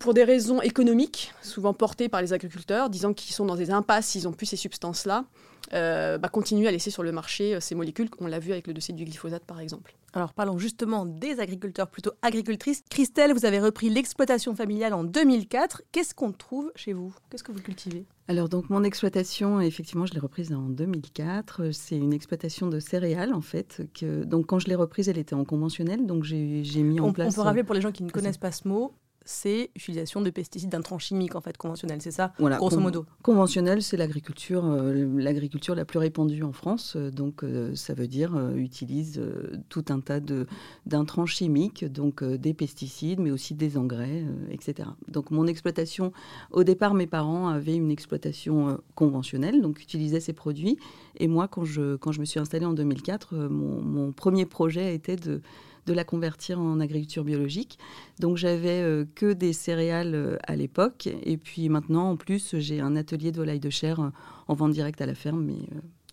pour 0.00 0.14
des 0.14 0.24
raisons 0.24 0.62
économiques, 0.62 1.32
souvent 1.42 1.74
portées 1.74 2.08
par 2.08 2.22
les 2.22 2.32
agriculteurs, 2.32 2.88
disant 2.88 3.12
qu'ils 3.12 3.34
sont 3.34 3.44
dans 3.44 3.54
des 3.54 3.70
impasses 3.70 4.06
s'ils 4.06 4.24
n'ont 4.24 4.32
plus 4.32 4.46
ces 4.46 4.56
substances-là, 4.56 5.26
euh, 5.74 6.16
bah, 6.16 6.28
continuent 6.28 6.66
à 6.66 6.72
laisser 6.72 6.90
sur 6.90 7.02
le 7.02 7.12
marché 7.12 7.60
ces 7.60 7.74
molécules. 7.74 8.08
On 8.18 8.26
l'a 8.26 8.38
vu 8.38 8.50
avec 8.50 8.66
le 8.66 8.72
dossier 8.72 8.94
du 8.94 9.04
glyphosate, 9.04 9.44
par 9.44 9.60
exemple. 9.60 9.94
Alors 10.14 10.32
parlons 10.32 10.56
justement 10.58 11.04
des 11.04 11.38
agriculteurs, 11.38 11.88
plutôt 11.88 12.12
agricultrices. 12.22 12.82
Christelle, 12.90 13.34
vous 13.34 13.44
avez 13.44 13.60
repris 13.60 13.90
l'exploitation 13.90 14.56
familiale 14.56 14.94
en 14.94 15.04
2004. 15.04 15.82
Qu'est-ce 15.92 16.14
qu'on 16.14 16.32
trouve 16.32 16.72
chez 16.74 16.94
vous? 16.94 17.14
Qu'est-ce 17.28 17.44
que 17.44 17.52
vous 17.52 17.60
cultivez? 17.60 18.06
Alors 18.26 18.48
donc 18.48 18.70
mon 18.70 18.82
exploitation, 18.82 19.60
effectivement, 19.60 20.06
je 20.06 20.14
l'ai 20.14 20.20
reprise 20.20 20.50
en 20.52 20.70
2004. 20.70 21.72
C'est 21.72 21.96
une 21.96 22.14
exploitation 22.14 22.68
de 22.68 22.80
céréales 22.80 23.34
en 23.34 23.42
fait. 23.42 23.82
Que, 23.94 24.24
donc 24.24 24.46
quand 24.46 24.58
je 24.58 24.66
l'ai 24.66 24.74
reprise, 24.74 25.10
elle 25.10 25.18
était 25.18 25.34
en 25.34 25.44
conventionnel, 25.44 26.06
donc 26.06 26.24
j'ai 26.24 26.82
mis 26.82 27.00
en 27.00 27.12
place. 27.12 27.34
On 27.34 27.36
peut 27.36 27.42
rappeler 27.42 27.64
pour 27.64 27.74
les 27.74 27.82
gens 27.82 27.92
qui 27.92 28.02
ne 28.02 28.10
connaissent 28.10 28.38
pas 28.38 28.50
ce 28.50 28.66
mot, 28.66 28.94
c'est 29.30 29.70
l'utilisation 29.76 30.20
de 30.20 30.28
pesticides 30.30 30.70
d'intrants 30.70 30.98
chimiques 30.98 31.36
en 31.36 31.40
fait 31.40 31.56
conventionnels, 31.56 32.02
c'est 32.02 32.10
ça 32.10 32.32
voilà, 32.38 32.56
grosso 32.56 32.80
modo. 32.80 33.06
Conventionnel, 33.22 33.80
c'est 33.80 33.96
l'agriculture 33.96 34.64
euh, 34.64 35.06
l'agriculture 35.18 35.74
la 35.74 35.84
plus 35.84 35.98
répandue 35.98 36.42
en 36.42 36.52
France, 36.52 36.94
euh, 36.96 37.10
donc 37.10 37.44
euh, 37.44 37.74
ça 37.76 37.94
veut 37.94 38.08
dire 38.08 38.36
utilise 38.56 39.22
tout 39.68 39.84
un 39.88 40.00
tas 40.00 40.20
de 40.20 40.46
d'intrants 40.84 41.26
chimiques, 41.26 41.84
donc 41.84 42.24
des 42.24 42.54
pesticides, 42.54 43.20
mais 43.20 43.30
aussi 43.30 43.54
des 43.54 43.76
engrais, 43.76 44.24
etc. 44.50 44.88
Donc 45.08 45.30
mon 45.30 45.46
exploitation, 45.46 46.12
au 46.50 46.64
départ, 46.64 46.94
mes 46.94 47.06
parents 47.06 47.48
avaient 47.48 47.76
une 47.76 47.90
exploitation 47.90 48.78
conventionnelle, 48.94 49.62
donc 49.62 49.80
utilisaient 49.80 50.20
ces 50.20 50.32
produits, 50.32 50.76
et 51.18 51.28
moi 51.28 51.46
quand 51.46 51.64
je 51.64 51.96
quand 51.96 52.12
je 52.12 52.20
me 52.20 52.24
suis 52.24 52.40
installée 52.40 52.66
en 52.66 52.72
2004, 52.72 53.36
mon, 53.36 53.80
mon 53.80 54.12
premier 54.12 54.46
projet 54.46 54.94
était 54.94 55.16
de 55.16 55.40
de 55.86 55.92
la 55.92 56.04
convertir 56.04 56.60
en 56.60 56.80
agriculture 56.80 57.24
biologique. 57.24 57.78
Donc 58.18 58.36
j'avais 58.36 58.82
euh, 58.82 59.04
que 59.14 59.32
des 59.32 59.52
céréales 59.52 60.14
euh, 60.14 60.36
à 60.46 60.56
l'époque. 60.56 61.08
Et 61.22 61.36
puis 61.36 61.68
maintenant, 61.68 62.10
en 62.10 62.16
plus, 62.16 62.56
j'ai 62.58 62.80
un 62.80 62.96
atelier 62.96 63.32
de 63.32 63.36
volaille 63.36 63.60
de 63.60 63.70
chair 63.70 64.00
euh, 64.00 64.10
en 64.48 64.54
vente 64.54 64.72
directe 64.72 65.00
à 65.00 65.06
la 65.06 65.14
ferme. 65.14 65.44
Mais 65.44 65.58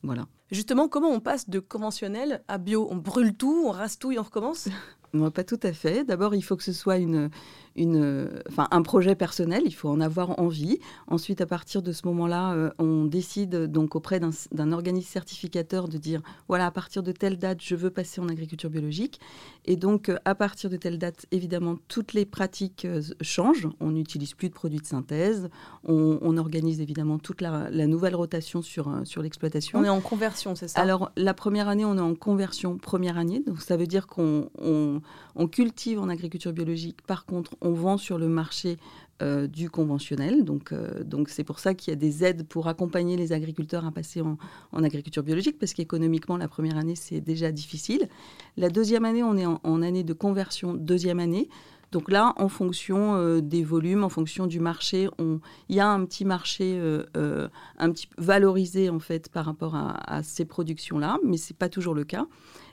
voilà. 0.03 0.27
Justement, 0.51 0.87
comment 0.87 1.09
on 1.09 1.19
passe 1.19 1.49
de 1.49 1.59
conventionnel 1.59 2.41
à 2.47 2.57
bio? 2.57 2.87
On 2.89 2.95
brûle 2.95 3.35
tout, 3.35 3.65
on 3.67 3.71
rase 3.71 3.97
tout 3.97 4.11
et 4.11 4.19
on 4.19 4.23
recommence? 4.23 4.69
Pas 5.33 5.43
tout 5.43 5.59
à 5.63 5.73
fait. 5.73 6.03
D'abord, 6.03 6.35
il 6.35 6.41
faut 6.41 6.55
que 6.55 6.63
ce 6.63 6.73
soit 6.73 6.97
une, 6.97 7.29
une, 7.77 8.41
enfin, 8.49 8.67
un 8.71 8.81
projet 8.81 9.15
personnel, 9.15 9.63
il 9.65 9.71
faut 9.73 9.89
en 9.89 10.01
avoir 10.01 10.39
envie. 10.39 10.79
Ensuite, 11.07 11.41
à 11.41 11.45
partir 11.45 11.81
de 11.81 11.91
ce 11.91 12.05
moment-là, 12.07 12.53
euh, 12.53 12.69
on 12.79 13.05
décide 13.05 13.65
donc 13.65 13.95
auprès 13.95 14.19
d'un 14.19 14.71
organisme 14.71 15.07
certificateur 15.07 15.87
de 15.87 15.97
dire, 15.97 16.21
voilà, 16.47 16.65
à 16.65 16.71
partir 16.71 17.03
de 17.03 17.11
telle 17.11 17.37
date, 17.37 17.59
je 17.61 17.75
veux 17.75 17.91
passer 17.91 18.19
en 18.19 18.27
agriculture 18.27 18.69
biologique. 18.69 19.19
Et 19.65 19.75
donc, 19.75 20.09
euh, 20.09 20.17
à 20.25 20.35
partir 20.35 20.69
de 20.69 20.77
telle 20.77 20.97
date, 20.97 21.27
évidemment, 21.31 21.77
toutes 21.87 22.13
les 22.13 22.25
pratiques 22.25 22.85
euh, 22.85 23.01
changent. 23.21 23.69
On 23.79 23.91
n'utilise 23.91 24.33
plus 24.33 24.49
de 24.49 24.53
produits 24.53 24.79
de 24.79 24.85
synthèse. 24.85 25.49
On, 25.83 26.37
organise 26.37 26.81
évidemment 26.81 27.17
toute 27.17 27.41
la, 27.41 27.69
nouvelle 27.87 28.13
rotation 28.13 28.61
sur, 28.61 28.93
sur 29.05 29.23
l'exploitation. 29.23 29.79
On 29.79 29.83
est 29.83 29.89
en 29.89 30.01
conversion, 30.01 30.53
c'est 30.53 30.67
ça? 30.67 30.79
Alors, 30.79 31.11
la 31.17 31.33
première 31.33 31.67
année, 31.67 31.83
on 31.83 31.97
est 31.97 32.01
en 32.01 32.13
conversion 32.13 32.77
première 32.77 33.17
année. 33.17 33.41
Donc, 33.45 33.61
ça 33.61 33.75
veut 33.75 33.87
dire 33.87 34.05
qu'on 34.05 34.96
on, 35.35 35.47
cultive 35.47 35.99
en 35.99 36.09
agriculture 36.09 36.53
biologique. 36.53 37.01
Par 37.05 37.25
contre, 37.25 37.55
on 37.61 37.71
vend 37.71 37.97
sur 37.97 38.17
le 38.17 38.27
marché 38.27 38.77
euh, 39.23 39.47
du 39.47 39.71
conventionnel. 39.71 40.43
Donc, 40.45 40.71
euh, 40.71 41.03
donc 41.03 41.29
c'est 41.29 41.43
pour 41.43 41.57
ça 41.57 41.73
qu'il 41.73 41.91
y 41.91 41.93
a 41.93 41.95
des 41.95 42.23
aides 42.23 42.47
pour 42.47 42.67
accompagner 42.67 43.17
les 43.17 43.33
agriculteurs 43.33 43.83
à 43.83 43.91
passer 43.91 44.21
en, 44.21 44.37
agriculture 44.83 45.23
biologique, 45.23 45.57
parce 45.57 45.73
qu'économiquement, 45.73 46.37
la 46.37 46.47
première 46.47 46.77
année, 46.77 46.93
c'est 46.93 47.19
déjà 47.19 47.51
difficile. 47.51 48.09
La 48.57 48.69
deuxième 48.69 49.05
année, 49.05 49.23
on 49.23 49.35
est 49.35 49.47
en, 49.47 49.81
année 49.81 50.03
de 50.03 50.13
conversion, 50.13 50.75
deuxième 50.75 51.19
année. 51.19 51.49
Donc 51.91 52.11
là, 52.11 52.33
en 52.37 52.47
fonction 52.47 53.15
euh, 53.15 53.41
des 53.41 53.63
volumes, 53.63 54.03
en 54.03 54.09
fonction 54.09 54.45
du 54.45 54.59
marché, 54.59 55.09
il 55.19 55.75
y 55.75 55.79
a 55.79 55.89
un 55.89 56.05
petit 56.05 56.25
marché 56.25 56.79
un 57.15 57.91
petit 57.91 58.09
valorisé 58.19 58.91
en 58.91 58.99
fait 58.99 59.29
par 59.29 59.45
rapport 59.45 59.73
à, 59.73 60.17
à 60.17 60.21
ces 60.21 60.45
productions-là, 60.45 61.17
mais 61.25 61.37
c'est 61.37 61.57
pas 61.57 61.69
toujours 61.69 61.95
le 61.95 62.03
cas. 62.03 62.27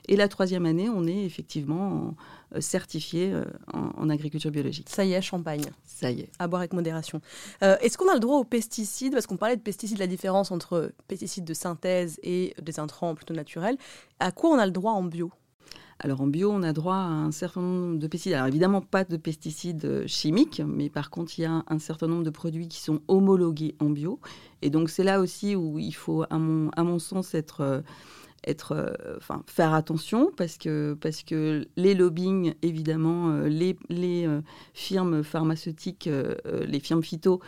Et 0.07 0.15
la 0.15 0.27
troisième 0.27 0.65
année, 0.65 0.89
on 0.89 1.07
est 1.07 1.23
effectivement 1.23 2.15
euh, 2.53 2.61
certifié 2.61 3.31
euh, 3.33 3.43
en, 3.73 4.09
agriculture 4.09 4.51
biologique. 4.51 4.89
Ça 4.89 5.03
y 5.03 5.13
est, 5.13 5.21
Champagne. 5.21 5.65
Ça 5.83 6.11
y 6.11 6.21
est. 6.21 6.29
À 6.37 6.47
boire 6.47 6.61
avec 6.61 6.73
modération. 6.73 7.21
Euh, 7.63 7.75
est-ce 7.81 7.97
qu'on 7.97 8.09
a 8.09 8.13
le 8.13 8.19
droit 8.19 8.37
aux 8.37 8.43
pesticides? 8.43 9.13
Parce 9.13 9.25
qu'on 9.25 9.37
parlait 9.37 9.55
de 9.55 9.61
pesticides, 9.61 9.97
la 9.97 10.07
différence 10.07 10.51
entre 10.51 10.91
pesticides 11.07 11.45
de 11.45 11.53
synthèse 11.53 12.19
et 12.23 12.53
des 12.61 12.79
intrants 12.79 13.15
plutôt 13.15 13.33
naturels. 13.33 13.77
À 14.19 14.31
quoi 14.31 14.51
on 14.51 14.59
a 14.59 14.65
le 14.65 14.71
droit 14.71 14.91
en 14.91 15.03
bio? 15.03 15.31
Alors 15.99 16.19
en 16.21 16.27
bio, 16.27 16.51
on 16.51 16.61
a 16.61 16.73
droit 16.73 16.95
à 16.95 17.07
un 17.07 17.31
certain 17.31 17.61
nombre 17.61 17.97
de 17.97 18.07
pesticides. 18.07 18.33
Alors 18.33 18.47
évidemment, 18.47 18.81
pas 18.81 19.05
de 19.05 19.15
pesticides 19.15 20.05
chimiques, 20.07 20.61
mais 20.65 20.89
par 20.89 21.09
contre, 21.09 21.39
il 21.39 21.43
y 21.43 21.45
a 21.45 21.63
un 21.67 21.79
certain 21.79 22.07
nombre 22.07 22.23
de 22.23 22.29
produits 22.29 22.67
qui 22.67 22.81
sont 22.81 23.01
homologués 23.07 23.75
en 23.79 23.89
bio. 23.89 24.19
Et 24.61 24.69
donc 24.69 24.89
c'est 24.89 25.03
là 25.03 25.19
aussi 25.21 25.55
où 25.55 25.79
il 25.79 25.93
faut, 25.93 26.25
à 26.29 26.37
mon, 26.37 26.69
à 26.75 26.83
mon 26.83 26.99
sens, 26.99 27.33
être 27.33 27.81
être, 28.45 28.73
euh, 28.73 29.17
enfin, 29.17 29.43
faire 29.47 29.73
attention 29.73 30.31
parce 30.35 30.57
que, 30.57 30.95
parce 30.99 31.23
que 31.23 31.65
les 31.75 31.93
lobbying, 31.93 32.53
évidemment, 32.61 33.29
euh, 33.29 33.47
les, 33.47 33.77
les 33.89 34.25
euh, 34.27 34.41
firmes 34.73 35.23
pharmaceutiques, 35.23 36.09
les 36.67 36.79
firmes 36.79 37.03
phyto 37.03 37.39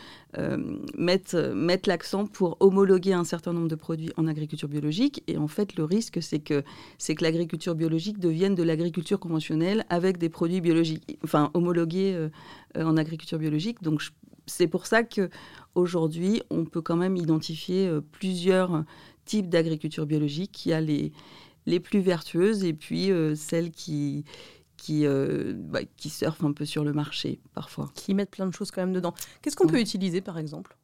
mettent, 0.98 1.36
mettent 1.36 1.88
l'accent 1.88 2.26
pour 2.26 2.58
homologuer 2.60 3.14
un 3.14 3.24
certain 3.24 3.54
nombre 3.54 3.68
de 3.68 3.76
produits 3.76 4.12
en 4.18 4.28
agriculture 4.28 4.68
biologique. 4.68 5.24
Et 5.28 5.38
en 5.38 5.48
fait, 5.48 5.76
le 5.76 5.84
risque, 5.84 6.22
c'est 6.22 6.40
que, 6.40 6.64
c'est 6.98 7.16
que 7.16 7.24
l'agriculture 7.24 7.76
biologique 7.76 8.20
devienne 8.20 8.56
de 8.56 8.64
l'agriculture 8.64 9.20
conventionnelle 9.20 9.86
avec 9.90 10.18
des 10.18 10.30
produits 10.30 10.62
biologiques, 10.62 11.18
enfin, 11.24 11.52
homologués 11.54 12.28
en 12.76 12.98
agriculture 12.98 13.40
biologique. 13.40 13.82
Donc, 13.82 14.02
c'est 14.46 14.68
pour 14.68 14.86
ça 14.86 15.04
que 15.04 15.30
aujourd'hui, 15.76 16.42
on 16.50 16.66
peut 16.66 16.82
quand 16.82 16.98
même 16.98 17.18
identifier 17.18 17.90
plusieurs 18.12 18.84
type 19.28 19.50
d'agriculture 19.50 20.06
biologique. 20.08 20.52
qui 20.52 20.74
a 20.74 20.82
les, 20.82 21.12
les 21.68 21.80
plus 21.80 22.00
vertueuses 22.00 22.64
et 22.64 22.74
puis 22.74 23.12
euh, 23.12 23.36
celles 23.36 23.72
qui, 23.72 24.26
qui, 24.78 25.06
euh, 25.06 25.54
bah, 25.56 25.82
qui 25.98 26.10
surfent 26.10 26.44
un 26.44 26.54
peu 26.54 26.66
sur 26.66 26.84
le 26.84 26.94
marché 26.94 27.40
parfois. 27.54 27.92
Qui 27.94 28.14
mettent 28.14 28.32
plein 28.32 28.48
de 28.48 28.54
choses 28.54 28.72
quand 28.72 28.82
même 28.82 28.94
dedans. 28.94 29.14
Qu'est-ce 29.42 29.56
qu'on 29.56 29.68
peut 29.68 29.80
utiliser 29.80 30.22
par 30.22 30.40
exemple 30.40 30.78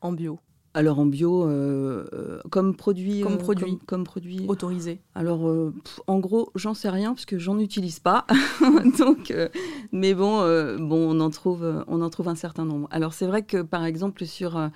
en 0.00 0.12
bio? 0.12 0.40
Alors 0.78 1.00
en 1.00 1.06
bio, 1.06 1.42
euh, 1.42 2.06
euh, 2.12 2.38
comme 2.50 2.76
produit, 2.76 3.22
comme 3.22 3.36
produit, 3.36 3.80
comme, 3.84 4.04
produit 4.04 4.44
autorisé. 4.46 5.00
Alors 5.16 5.40
en 6.06 6.18
gros, 6.20 6.52
j'en 6.54 6.72
sais 6.72 6.88
rien 6.88 7.14
parce 7.14 7.26
que 7.26 7.36
j'en 7.36 7.58
utilise 7.58 7.98
pas. 7.98 8.28
Donc, 8.98 9.34
mais 9.90 10.14
bon, 10.14 10.38
bon, 10.78 11.16
on 11.16 11.18
en 11.18 11.30
trouve, 11.30 11.84
on 11.88 12.00
en 12.00 12.10
trouve 12.10 12.28
un 12.28 12.36
certain 12.36 12.64
nombre. 12.64 12.86
Alors 12.92 13.12
c'est 13.12 13.26
vrai 13.26 13.42
que 13.42 13.60
par 13.60 13.84
exemple 13.84 14.24
sur, 14.24 14.70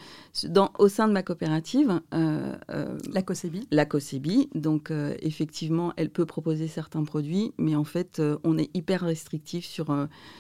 dans, 0.48 0.72
au 0.80 0.88
sein 0.88 1.06
de 1.06 1.12
ma 1.12 1.22
coopérative, 1.22 2.00
la 2.10 3.22
COSEBI, 3.22 3.68
la 3.70 3.86
COSEBI, 3.86 4.48
donc 4.56 4.92
effectivement, 5.20 5.92
elle 5.96 6.10
peut 6.10 6.26
proposer 6.26 6.66
certains 6.66 7.04
produits, 7.04 7.52
mais 7.58 7.76
en 7.76 7.84
fait, 7.84 8.20
on 8.42 8.58
est 8.58 8.74
hyper 8.74 9.02
restrictif 9.02 9.64
sur 9.64 9.96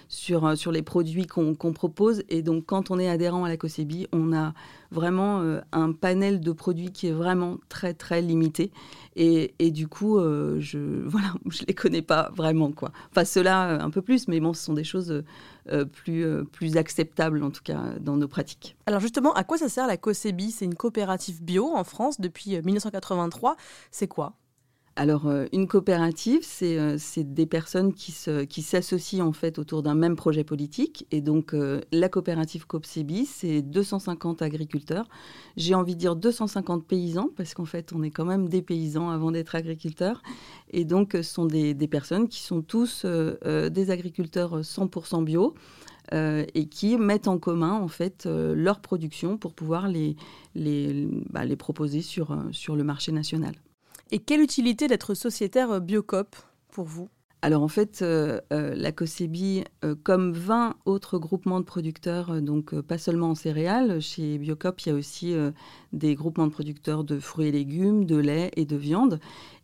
sur 0.08 0.58
sur 0.58 0.72
les 0.72 0.82
produits 0.82 1.28
qu'on 1.28 1.54
propose. 1.54 2.24
Et 2.30 2.42
donc 2.42 2.66
quand 2.66 2.90
on 2.90 2.98
est 2.98 3.08
adhérent 3.08 3.44
à 3.44 3.48
la 3.48 3.56
COSEBI, 3.56 4.08
on 4.12 4.32
a 4.32 4.54
vraiment 4.92 5.40
euh, 5.40 5.60
un 5.72 5.92
panel 5.92 6.40
de 6.40 6.52
produits 6.52 6.92
qui 6.92 7.08
est 7.08 7.12
vraiment 7.12 7.56
très 7.68 7.94
très 7.94 8.22
limité. 8.22 8.70
Et, 9.16 9.54
et 9.58 9.70
du 9.70 9.88
coup, 9.88 10.18
euh, 10.18 10.58
je 10.60 10.78
voilà, 11.06 11.32
je 11.48 11.64
les 11.66 11.74
connais 11.74 12.02
pas 12.02 12.30
vraiment 12.36 12.70
quoi. 12.70 12.92
Enfin 13.10 13.24
cela 13.24 13.70
euh, 13.70 13.80
un 13.80 13.90
peu 13.90 14.02
plus, 14.02 14.28
mais 14.28 14.38
bon, 14.40 14.52
ce 14.52 14.62
sont 14.62 14.74
des 14.74 14.84
choses 14.84 15.22
plus 15.92 16.26
plus 16.50 16.76
acceptables 16.76 17.42
en 17.44 17.50
tout 17.50 17.62
cas 17.62 17.80
dans 18.00 18.16
nos 18.16 18.26
pratiques. 18.26 18.76
Alors 18.86 19.00
justement, 19.00 19.32
à 19.34 19.44
quoi 19.44 19.58
ça 19.58 19.68
sert 19.68 19.86
la 19.86 19.96
COSEBI 19.96 20.50
C'est 20.50 20.64
une 20.64 20.74
coopérative 20.74 21.42
bio 21.42 21.72
en 21.74 21.84
France 21.84 22.20
depuis 22.20 22.60
1983. 22.60 23.56
C'est 23.92 24.08
quoi? 24.08 24.34
Alors, 24.94 25.26
euh, 25.26 25.46
une 25.52 25.66
coopérative, 25.66 26.42
euh, 26.62 26.96
c'est 26.98 27.32
des 27.32 27.46
personnes 27.46 27.94
qui 27.94 28.12
s'associent 28.12 29.26
en 29.26 29.32
fait 29.32 29.58
autour 29.58 29.82
d'un 29.82 29.94
même 29.94 30.16
projet 30.16 30.44
politique. 30.44 31.06
Et 31.10 31.22
donc, 31.22 31.54
euh, 31.54 31.80
la 31.92 32.10
coopérative 32.10 32.66
COPSEBI, 32.66 33.24
c'est 33.24 33.62
250 33.62 34.42
agriculteurs. 34.42 35.08
J'ai 35.56 35.74
envie 35.74 35.94
de 35.94 36.00
dire 36.00 36.14
250 36.14 36.86
paysans, 36.86 37.30
parce 37.36 37.54
qu'en 37.54 37.64
fait, 37.64 37.92
on 37.94 38.02
est 38.02 38.10
quand 38.10 38.26
même 38.26 38.50
des 38.50 38.60
paysans 38.60 39.08
avant 39.08 39.30
d'être 39.30 39.54
agriculteurs. 39.54 40.22
Et 40.70 40.84
donc, 40.84 41.12
ce 41.14 41.22
sont 41.22 41.46
des, 41.46 41.74
personnes 41.88 42.28
qui 42.28 42.42
sont 42.42 42.60
tous 42.60 43.06
des 43.06 43.90
agriculteurs 43.90 44.60
100% 44.60 45.24
bio. 45.24 45.54
et 46.12 46.66
qui 46.68 46.98
mettent 46.98 47.28
en 47.28 47.38
commun 47.38 47.72
en 47.72 47.88
fait 47.88 48.26
leur 48.26 48.80
production 48.80 49.38
pour 49.38 49.54
pouvoir 49.54 49.88
les, 49.88 50.16
bah, 51.30 51.42
proposer 51.56 52.02
sur 52.02 52.36
le 52.76 52.84
marché 52.84 53.12
national. 53.12 53.54
Et 54.14 54.18
quelle 54.18 54.42
utilité 54.42 54.88
d'être 54.88 55.14
sociétaire 55.14 55.70
euh, 55.70 55.80
Biocop 55.80 56.36
pour 56.70 56.84
vous? 56.84 57.08
Alors 57.40 57.62
en 57.62 57.68
fait, 57.68 58.02
euh, 58.02 58.40
euh, 58.52 58.74
la 58.76 58.92
COSEBI, 58.92 59.64
comme 60.04 60.32
20 60.32 60.76
autres 60.84 61.18
groupements 61.18 61.58
de 61.58 61.64
producteurs, 61.64 62.40
donc 62.40 62.78
pas 62.82 62.98
seulement 62.98 63.30
en 63.30 63.34
céréales, 63.34 64.00
chez 64.00 64.38
Biocop, 64.38 64.80
il 64.82 64.90
y 64.90 64.92
a 64.92 64.94
aussi 64.94 65.34
des 65.92 66.14
groupements 66.14 66.46
de 66.46 66.52
producteurs 66.52 67.02
de 67.02 67.18
fruits 67.18 67.48
et 67.48 67.50
légumes, 67.52 68.04
de 68.04 68.16
lait 68.16 68.52
et 68.54 68.64
de 68.64 68.76
viande. 68.76 69.18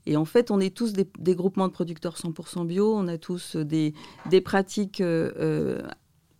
Et 0.07 0.17
en 0.17 0.25
fait, 0.25 0.50
on 0.50 0.59
est 0.59 0.75
tous 0.75 0.93
des, 0.93 1.37
groupements 1.37 1.69
de 1.69 1.73
producteurs 1.73 2.17
100% 2.17 2.67
bio, 2.67 2.93
on 2.97 3.07
a 3.07 3.17
tous 3.17 3.55
des, 3.55 3.95
des 4.28 4.40
pratiques 4.40 5.00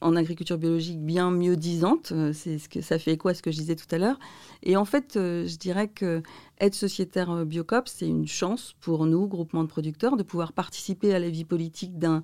en 0.00 0.17
agriculture 0.17 0.59
biologique 0.59 1.00
bien 1.00 1.31
mieux 1.31 1.57
disantes. 1.57 2.12
C'est 2.33 2.59
ce 2.59 2.69
que 2.69 2.81
ça 2.81 2.99
fait 2.99 3.12
écho 3.12 3.28
à 3.28 3.35
ce 3.35 3.43
que 3.43 3.50
je 3.50 3.59
disais 3.59 3.76
tout 3.76 3.93
à 3.93 3.99
l'heure. 3.99 4.19
Et 4.62 4.76
en 4.76 4.85
fait, 4.85 5.12
je 5.14 5.57
dirais 5.57 5.88
que 5.88 6.23
être 6.61 6.75
sociétaire 6.75 7.31
euh, 7.31 7.45
Biocop, 7.45 7.88
c'est 7.88 8.07
une 8.07 8.26
chance 8.26 8.75
pour 8.81 9.07
nous, 9.07 9.28
groupement 9.28 9.62
de 9.62 9.69
producteurs, 9.69 10.17
de 10.17 10.23
pouvoir 10.23 10.52
participer 10.52 11.14
à 11.14 11.19
la 11.19 11.28
vie 11.28 11.45
politique 11.45 11.99
d'un 11.99 12.23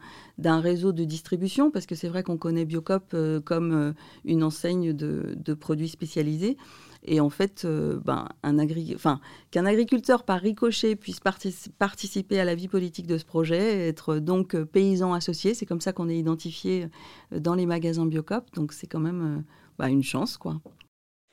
réseau 0.61 0.93
de 0.93 1.05
distribution, 1.05 1.71
parce 1.71 1.87
que 1.87 1.95
c'est 1.95 2.09
vrai 2.09 2.23
qu'on 2.23 2.37
connaît 2.37 2.65
Biocop 2.65 3.13
euh, 3.15 3.41
comme 3.41 3.73
euh, 3.73 3.93
une 4.25 4.43
enseigne 4.43 4.93
de, 4.93 5.55
produits 5.55 5.89
spécialisés. 5.89 6.57
Et 7.05 7.21
en 7.21 7.31
fait, 7.31 7.67
ben, 7.67 8.29
enfin, 8.95 9.21
qu'un 9.51 9.67
agriculteur 9.67 10.25
par 10.25 10.41
ricochet 10.41 10.97
puisse 10.97 11.21
participer 11.79 12.41
à 12.41 12.45
la 12.45 12.55
vie 12.55 12.69
politique 12.69 13.07
de 13.07 13.19
ce 13.19 13.25
projet, 13.25 13.89
être 13.89 14.19
donc 14.19 14.57
paysan 14.65 15.13
associé, 15.13 15.55
c'est 15.55 15.67
comme 15.67 15.81
ça 15.81 15.93
qu'on 15.93 16.09
est 16.09 16.19
identifié 16.19 16.89
dans 17.31 17.55
les 17.55 17.67
magasins 17.67 18.07
Biocop. 18.07 18.55
Donc 18.55 18.73
c'est 18.73 18.87
quand 18.87 19.01
même 19.01 19.45
bah, 19.79 19.89
une 19.89 20.03
chance, 20.03 20.39
quoi. 20.39 20.61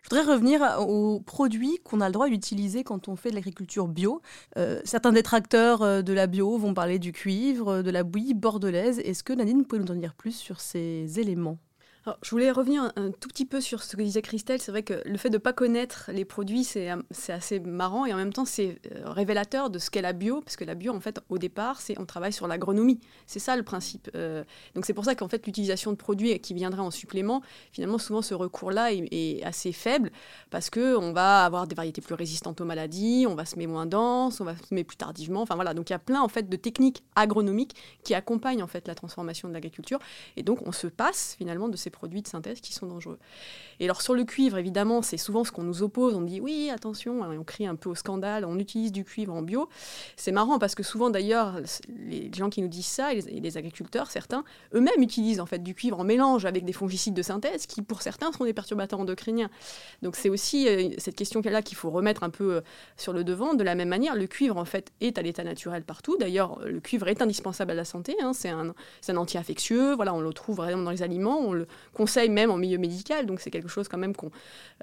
Je 0.03 0.09
voudrais 0.09 0.33
revenir 0.33 0.61
aux 0.79 1.19
produits 1.19 1.79
qu'on 1.83 2.01
a 2.01 2.07
le 2.07 2.13
droit 2.13 2.27
d'utiliser 2.27 2.83
quand 2.83 3.07
on 3.07 3.15
fait 3.15 3.29
de 3.29 3.35
l'agriculture 3.35 3.87
bio. 3.87 4.21
Euh, 4.57 4.81
certains 4.83 5.11
détracteurs 5.11 5.83
euh, 5.83 6.01
de 6.01 6.11
la 6.11 6.27
bio 6.27 6.57
vont 6.57 6.73
parler 6.73 6.97
du 6.99 7.11
cuivre, 7.11 7.81
de 7.81 7.91
la 7.91 8.03
bouillie 8.03 8.33
bordelaise. 8.33 8.99
Est-ce 8.99 9.23
que 9.23 9.33
Nadine, 9.33 9.59
vous 9.59 9.65
pouvez 9.65 9.81
nous 9.81 9.91
en 9.91 9.95
dire 9.95 10.15
plus 10.15 10.35
sur 10.35 10.59
ces 10.59 11.19
éléments? 11.19 11.59
Je 12.24 12.31
voulais 12.31 12.50
revenir 12.50 12.91
un, 12.96 13.12
tout 13.12 13.29
petit 13.29 13.46
peu 13.46 13.62
sur 13.62 13.84
ce 13.84 13.96
que 13.96 14.01
disait 14.01 14.24
Christelle. 14.24 14.60
C'est 14.60 14.72
vrai 14.72 14.81
que 14.81 15.01
le 15.05 15.17
fait 15.17 15.29
de 15.29 15.36
ne 15.36 15.39
pas 15.39 15.53
connaître 15.53 16.10
les 16.12 16.25
produits, 16.25 16.63
c'est 16.63 16.89
assez 17.29 17.60
marrant 17.60 18.05
et 18.08 18.13
en 18.13 18.17
même 18.17 18.34
temps, 18.34 18.46
c'est 18.46 18.79
euh, 18.91 19.03
révélateur 19.05 19.70
de 19.70 19.77
ce 19.77 19.91
qu'est 19.91 20.01
la 20.01 20.13
bio, 20.13 20.41
parce 20.41 20.55
que 20.55 20.65
la 20.65 20.74
bio, 20.74 20.93
en 20.93 21.00
fait, 21.00 21.20
au 21.29 21.38
départ, 21.38 21.79
c'est 21.79 22.00
on 22.00 22.05
travaille 22.05 22.34
sur 22.34 22.48
l'agronomie. 22.48 23.00
C'est 23.27 23.39
ça 23.39 23.55
le 23.55 23.62
principe. 23.62 24.10
Euh, 24.15 24.43
donc 24.74 24.86
c'est 24.86 24.96
pour 24.96 25.05
ça 25.05 25.13
qu'en 25.13 25.27
fait, 25.27 25.46
l'utilisation 25.46 25.91
de 25.91 25.98
produits 25.98 26.39
qui 26.39 26.55
viendraient 26.55 26.81
en 26.81 26.89
supplément, 26.89 27.43
finalement, 27.72 28.00
souvent 28.00 28.24
ce 28.24 28.34
recours-là 28.34 28.91
est, 28.93 29.43
assez 29.43 29.72
faible, 29.72 30.12
parce 30.50 30.70
qu'on 30.70 31.13
va 31.13 31.46
avoir 31.46 31.67
des 31.67 31.75
variétés 31.75 32.01
plus 32.01 32.15
résistantes 32.15 32.62
aux 32.62 32.65
maladies, 32.65 33.25
on 33.27 33.36
va 33.36 33.46
semer 33.46 33.67
moins 33.67 33.86
dense, 33.86 34.41
on 34.41 34.46
va 34.46 34.55
semer 34.70 34.84
plus 34.84 34.98
tardivement. 34.98 35.41
Enfin 35.41 35.55
voilà, 35.55 35.74
donc 35.74 35.89
il 35.89 35.93
y 35.93 35.96
a 35.96 36.00
plein 36.00 36.22
en 36.22 36.27
fait 36.27 36.50
de 36.50 36.55
techniques 36.55 37.03
agronomiques 37.15 37.75
qui 38.03 38.15
accompagnent 38.15 38.63
en 38.63 38.67
fait 38.67 38.88
la 38.88 38.96
transformation 38.96 39.48
de 39.48 39.53
l'agriculture, 39.53 40.00
et 40.36 40.43
donc 40.43 40.67
on 40.67 40.72
se 40.72 40.88
passe 40.88 41.36
finalement 41.38 41.70
de 41.70 41.77
ces 41.77 41.90
produits 41.91 42.21
de 42.21 42.27
synthèse 42.27 42.62
qui 42.62 42.74
sont 42.74 42.88
dangereux. 42.88 43.19
Et 43.79 43.86
alors 43.86 44.01
sur 44.01 44.13
le 44.13 44.24
cuivre, 44.24 44.57
évidemment, 44.57 45.01
c'est 45.01 45.17
souvent 45.17 45.43
ce 45.43 45.51
qu'on 45.51 45.63
nous 45.63 45.83
oppose. 45.83 46.15
On 46.15 46.21
dit 46.21 46.39
oui, 46.39 46.69
attention, 46.74 47.24
hein, 47.24 47.36
on 47.39 47.43
crie 47.43 47.67
un 47.67 47.75
peu 47.75 47.89
au 47.89 47.95
scandale, 47.95 48.45
on 48.45 48.57
utilise 48.57 48.91
du 48.91 49.03
cuivre 49.03 49.33
en 49.33 49.41
bio. 49.41 49.69
C'est 50.15 50.31
marrant 50.31 50.60
parce 50.60 50.75
que 50.75 50.83
souvent 50.83 51.10
d'ailleurs, 51.10 51.60
les 51.98 52.31
gens 52.33 52.50
qui 52.50 52.62
nous 52.62 52.67
disent 52.67 52.86
ça, 52.86 53.13
et 53.13 53.21
les, 53.21 53.57
agriculteurs, 53.57 54.10
certains, 54.10 54.43
eux-mêmes 54.74 55.01
utilisent 55.01 55.39
en 55.39 55.45
fait 55.45 55.62
du 55.62 55.75
cuivre 55.75 56.00
en 56.00 56.03
mélange 56.03 56.45
avec 56.45 56.65
des 56.65 56.74
fongicides 56.74 57.13
de 57.13 57.21
synthèse 57.21 57.65
qui 57.65 57.81
pour 57.81 58.01
certains 58.01 58.31
sont 58.31 58.45
des 58.45 58.53
perturbateurs 58.53 59.00
endocriniens. 59.00 59.50
Donc 60.01 60.15
c'est 60.15 60.29
aussi 60.29 60.67
euh, 60.67 60.89
cette 60.98 61.15
question-là 61.15 61.62
qu'il 61.62 61.77
faut 61.77 61.89
remettre 61.89 62.24
un 62.24 62.29
peu 62.29 62.55
euh, 62.55 62.62
sur 62.98 63.13
le 63.13 63.24
devant. 63.24 63.53
De 63.53 63.63
la 63.63 63.75
même 63.75 63.89
manière, 63.89 64.15
le 64.15 64.27
cuivre 64.27 64.57
en 64.57 64.65
fait 64.65 64.91
est 65.01 65.17
à 65.17 65.21
l'état 65.21 65.43
naturel 65.43 65.83
partout. 65.83 66.17
D'ailleurs, 66.17 66.60
le 66.65 66.79
cuivre 66.79 67.07
est 67.07 67.21
indispensable 67.21 67.71
à 67.71 67.75
la 67.75 67.86
santé. 67.86 68.15
Hein. 68.21 68.31
C'est 68.33 68.50
un, 68.50 68.74
anti-infectieux. 69.15 69.95
Voilà, 69.95 70.13
on 70.13 70.21
le 70.21 70.33
trouve 70.33 70.57
vraiment 70.57 70.83
dans 70.83 70.91
les 70.91 71.03
aliments. 71.03 71.53
Conseille 71.93 72.29
même 72.29 72.51
en 72.51 72.57
milieu 72.57 72.77
médical, 72.77 73.25
donc 73.25 73.39
c'est 73.39 73.51
quelque 73.51 73.67
chose 73.67 73.88
quand 73.88 73.97
même 73.97 74.15
qu'on 74.15 74.31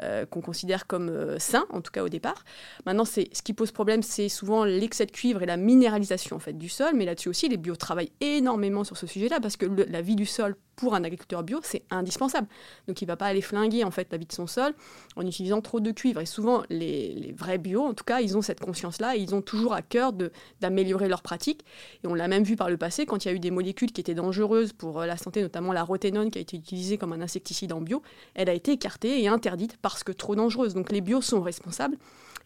euh, 0.03 0.27
considère 0.27 0.87
comme 0.87 1.09
euh, 1.09 1.39
sain, 1.39 1.67
en 1.71 1.81
tout 1.81 1.91
cas 1.91 2.03
au 2.03 2.09
départ. 2.09 2.45
Maintenant, 2.87 3.05
c'est 3.05 3.29
ce 3.33 3.43
qui 3.43 3.55
pose 3.55 3.73
problème, 3.73 4.03
c'est 4.03 4.29
souvent 4.29 4.65
l'excès 4.65 5.07
de 5.07 5.13
cuivre 5.13 5.43
et 5.43 5.47
la 5.47 5.57
minéralisation 5.57 6.37
en 6.37 6.41
fait 6.41 6.53
du 6.53 6.69
sol, 6.69 6.93
mais 6.95 7.05
là-dessus 7.05 7.29
aussi, 7.29 7.49
les 7.49 7.57
bio 7.57 7.77
travaillent 7.77 8.13
énormément 8.21 8.85
sur 8.85 8.97
ce 8.97 9.07
sujet-là 9.07 9.41
parce 9.41 9.57
que 9.57 9.67
la 9.67 10.03
vie 10.03 10.17
du 10.17 10.27
sol 10.27 10.57
pour 10.79 10.95
un 10.95 11.03
agriculteur 11.03 11.43
bio, 11.43 11.59
c'est 11.65 11.83
indispensable. 11.91 12.47
Donc 12.87 13.03
il 13.03 13.05
ne 13.05 13.09
va 13.09 13.17
pas 13.17 13.27
aller 13.27 13.43
flinguer 13.43 13.83
en 13.83 13.91
fait 13.91 14.09
la 14.13 14.17
vie 14.17 14.27
de 14.27 14.33
son 14.33 14.47
sol 14.47 14.73
en 15.17 15.27
utilisant 15.27 15.61
trop 15.61 15.81
de 15.81 15.91
cuivre. 15.91 16.21
Et 16.21 16.27
souvent, 16.27 16.63
les, 16.71 17.35
vrais 17.37 17.59
bio, 17.59 17.83
en 17.83 17.95
tout 17.95 18.05
cas, 18.05 18.21
ils 18.21 18.37
ont 18.37 18.43
cette 18.43 18.61
conscience-là 18.61 19.17
et 19.17 19.19
ils 19.19 19.35
ont 19.35 19.43
toujours 19.43 19.75
à 19.75 19.83
cœur 19.83 20.13
d'améliorer 20.61 21.09
leurs 21.09 21.23
pratiques. 21.23 21.65
Et 22.05 22.07
on 22.07 22.15
l'a 22.15 22.29
même 22.29 22.45
vu 22.45 22.55
par 22.55 22.71
le 22.71 22.77
passé 22.77 23.07
quand 23.07 23.25
il 23.25 23.29
y 23.29 23.31
a 23.33 23.35
eu 23.35 23.41
des 23.41 23.51
molécules 23.51 23.91
qui 23.91 24.01
étaient 24.01 24.15
dangereuses 24.15 24.73
pour 24.73 25.01
euh, 25.01 25.07
la 25.07 25.17
santé, 25.17 25.43
notamment 25.43 25.73
la 25.73 25.83
roténone 25.83 26.31
qui 26.31 26.39
a 26.39 26.41
été 26.41 26.57
utilisée 26.57 26.97
comme 26.97 27.13
un 27.13 27.21
insecticide 27.21 27.73
en 27.73 27.81
bio, 27.81 28.01
elle 28.35 28.49
a 28.49 28.55
été 28.55 28.73
écartée 28.73 29.21
et 29.21 29.27
interdite 29.27 29.77
parce 29.83 30.05
que 30.05 30.13
trop 30.13 30.37
dangereuse. 30.37 30.75
Donc 30.75 30.93
les 30.93 31.01
bio 31.01 31.21
sont 31.21 31.41
responsables 31.41 31.97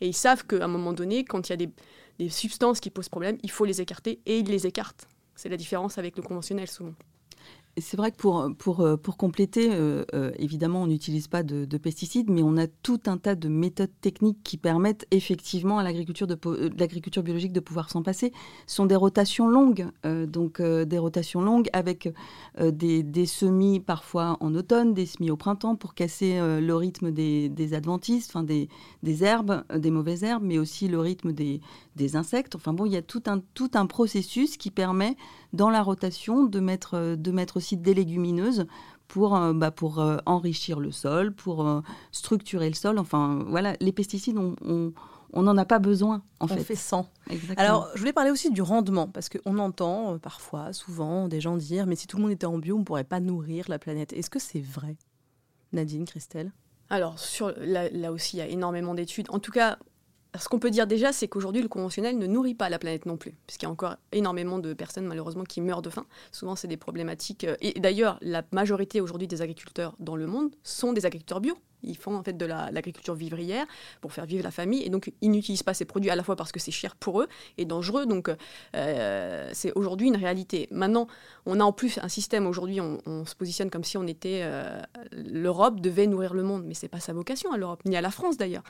et 0.01 0.09
ils 0.09 0.17
savent 0.17 0.47
qu'à 0.47 0.65
un 0.65 0.69
moment 0.69 0.95
donné, 0.95 1.25
quand 1.25 1.51
il 1.51 1.53
y 1.53 1.55
a 1.55 1.57
des, 1.57 1.71
des 2.19 2.31
substances 2.31 2.81
qui 2.81 2.89
posent 2.89 3.11
problème, 3.11 3.37
il 3.43 3.51
faut 3.51 3.67
les 3.67 3.83
écarter 3.83 4.21
et 4.25 4.39
ils 4.39 4.49
les 4.49 4.67
écartent. 4.67 5.07
C'est 5.35 5.51
la 5.51 5.59
différence 5.59 5.99
avec 5.99 6.17
le 6.17 6.23
conventionnel 6.23 6.69
souvent. 6.69 6.95
C'est 7.79 7.97
vrai 7.97 8.11
que 8.11 8.17
pour, 8.17 8.50
pour, 8.59 8.81
euh, 8.81 8.99
pour 8.99 9.17
compléter, 9.17 9.71
euh, 9.73 10.05
euh, 10.14 10.31
évidemment, 10.37 10.83
on 10.83 10.87
n'utilise 10.87 11.26
pas 11.26 11.43
de, 11.43 11.64
pesticides, 11.79 12.29
mais 12.29 12.43
on 12.43 12.59
a 12.59 12.67
tout 12.67 13.00
un 13.07 13.17
tas 13.17 13.35
de 13.35 13.49
méthodes 13.49 13.91
techniques 14.02 14.43
qui 14.45 14.59
permettent 14.59 15.07
effectivement 15.11 15.79
à 15.79 15.83
l'agriculture, 15.83 16.26
biologique 17.23 17.52
de 17.52 17.61
pouvoir 17.61 17.88
s'en 17.88 18.02
passer. 18.02 18.31
Ce 18.67 18.76
sont 18.76 18.85
des 18.85 18.95
rotations 18.95 19.49
longues, 19.49 19.87
donc 20.05 20.61
des 20.61 20.99
rotations 20.99 21.41
longues 21.41 21.69
avec 21.73 22.12
des, 22.61 23.02
des, 23.02 23.26
semis 23.26 23.81
parfois 23.81 24.37
en 24.41 24.55
automne, 24.55 24.93
des 24.93 25.07
semis 25.07 25.31
au 25.31 25.37
printemps 25.37 25.75
pour 25.75 25.95
casser 25.95 26.38
le 26.38 26.75
rythme 26.75 27.11
des, 27.11 27.49
des 27.49 27.75
adventistes, 27.75 28.31
enfin 28.31 28.45
des, 28.45 28.69
des 29.02 29.25
herbes, 29.25 29.64
des 29.75 29.91
mauvaises 29.91 30.23
herbes, 30.23 30.45
mais 30.45 30.59
aussi 30.59 30.88
le 30.88 31.00
rythme 31.00 31.33
des, 31.33 31.61
des 31.97 32.17
insectes. 32.17 32.55
Enfin 32.55 32.73
bon, 32.75 32.87
il 32.87 32.93
y 32.93 32.97
a 32.97 33.02
tout 33.02 33.23
un, 33.26 33.41
tout 33.55 33.71
un 33.75 33.87
processus 33.87 34.57
qui 34.57 34.71
permet 34.71 35.17
dans 35.52 35.71
la 35.71 35.82
rotation 35.82 36.44
de 36.44 36.61
mettre, 36.61 37.16
de 37.16 37.30
mettre 37.30 37.56
aussi 37.59 37.76
des 37.76 37.94
légumineuses 37.94 38.66
pour, 39.09 39.37
euh, 39.37 39.52
bah, 39.52 39.71
pour 39.71 40.00
euh, 40.00 40.16
enrichir 40.25 40.80
le 40.80 40.90
sol, 40.90 41.35
pour 41.35 41.66
euh, 41.66 41.80
structurer 42.12 42.68
le 42.68 42.75
sol. 42.75 42.99
Enfin 42.99 43.44
voilà, 43.47 43.75
les 43.80 43.92
pesticides, 43.92 44.38
on, 44.38 44.92
on 45.32 45.42
n'en 45.42 45.56
a 45.56 45.64
pas 45.64 45.78
besoin, 45.78 46.23
en 46.40 46.47
on 46.47 46.49
fait. 46.49 46.61
fait 46.61 46.75
sans. 46.75 47.11
Alors, 47.56 47.88
je 47.94 48.00
voulais 48.00 48.12
parler 48.12 48.30
aussi 48.30 48.50
du 48.50 48.62
rendement, 48.62 49.09
parce 49.09 49.28
qu'on 49.28 49.59
entend 49.59 50.18
parfois, 50.18 50.73
souvent, 50.73 51.28
des 51.28 51.40
gens 51.40 51.56
dire 51.56 51.87
Mais 51.87 51.97
si 51.97 52.06
tout 52.06 52.16
le 52.16 52.23
monde 52.23 52.32
était 52.32 52.47
en 52.47 52.59
bio, 52.59 52.76
on 52.76 52.80
ne 52.80 52.85
pourrait 52.85 53.04
pas 53.04 53.21
nourrir 53.21 53.66
la 53.68 53.78
planète. 53.78 54.12
Est-ce 54.12 54.30
que 54.30 54.38
c'est 54.38 54.61
vrai? 54.61 54.97
Nadine, 55.73 56.04
Christelle? 56.04 56.52
Alors, 56.90 57.18
sur, 57.18 57.52
là, 57.59 58.12
aussi, 58.12 58.37
il 58.37 58.40
y 58.40 58.42
a 58.42 58.49
énormément 58.49 58.94
d'études. 58.94 59.26
En 59.30 59.38
tout 59.38 59.52
cas, 59.52 59.78
ce 60.39 60.49
qu'on 60.49 60.59
peut 60.59 60.71
dire 60.71 60.87
déjà, 60.87 61.12
c'est 61.12 61.29
qu'aujourd'hui, 61.29 61.62
le 61.62 61.69
conventionnel 61.69 62.19
ne 62.19 62.27
nourrit 62.27 62.55
pas 62.55 62.71
la 62.71 62.79
planète 62.79 63.07
non 63.07 63.17
plus, 63.17 63.35
puisqu'il 63.47 63.67
y 63.67 63.69
a 63.69 63.71
encore 63.71 63.97
énormément 64.12 64.59
de 64.59 64.73
personnes, 64.73 65.07
malheureusement, 65.07 65.45
qui 65.45 65.61
meurent 65.61 65.83
de 65.83 65.91
faim. 65.91 66.07
Souvent, 66.31 66.57
c'est 66.57 66.69
des 66.69 66.77
problématiques. 66.77 67.45
Euh, 67.45 67.57
et 67.61 67.79
d'ailleurs, 67.79 68.19
la 68.23 68.43
majorité 68.53 69.01
aujourd'hui 69.01 69.29
des 69.29 69.43
agriculteurs 69.43 69.95
dans 69.99 70.17
le 70.17 70.27
monde 70.27 70.55
sont 70.62 70.93
des 70.93 71.05
agriculteurs 71.05 71.41
bio. 71.41 71.57
Ils 71.83 71.97
font 71.97 72.16
en 72.16 72.23
fait 72.23 72.37
de 72.37 72.47
l'agriculture 72.47 73.14
vivrière 73.14 73.66
pour 74.01 74.12
faire 74.12 74.27
vivre 74.27 74.42
la 74.45 74.51
famille 74.51 74.83
et 74.83 74.90
donc 74.90 75.12
ils 75.21 75.31
n'utilisent 75.31 75.62
pas 75.62 75.75
ces 75.75 75.85
produits 75.85 76.11
à 76.11 76.16
la 76.16 76.23
fois 76.23 76.37
parce 76.37 76.53
que 76.53 76.61
c'est 76.61 76.71
cher 76.71 76.97
pour 76.97 77.21
eux 77.21 77.29
et 77.59 77.64
dangereux. 77.64 78.07
Donc 78.07 78.31
euh, 78.75 79.51
c'est 79.53 79.73
aujourd'hui 79.73 80.09
une 80.09 80.16
réalité. 80.16 80.68
Maintenant, 80.71 81.07
on 81.47 81.61
a 81.61 81.64
en 81.64 81.73
plus 81.73 81.99
un 81.99 82.09
système 82.09 82.47
aujourd'hui, 82.47 82.81
on, 82.81 83.25
se 83.25 83.35
positionne 83.35 83.71
comme 83.71 83.85
si 83.85 83.97
on 83.97 84.07
était 84.07 84.40
euh, 84.42 84.81
l'Europe 85.12 85.81
devait 85.81 86.07
nourrir 86.07 86.35
le 86.35 86.42
monde, 86.42 86.64
mais 86.66 86.75
c'est 86.75 86.88
pas 86.88 87.01
sa 87.01 87.12
vocation 87.12 87.53
à 87.53 87.57
l'Europe 87.57 87.83
ni 87.85 87.97
à 87.97 88.01
la 88.01 88.11
France 88.11 88.37
d'ailleurs. 88.37 88.64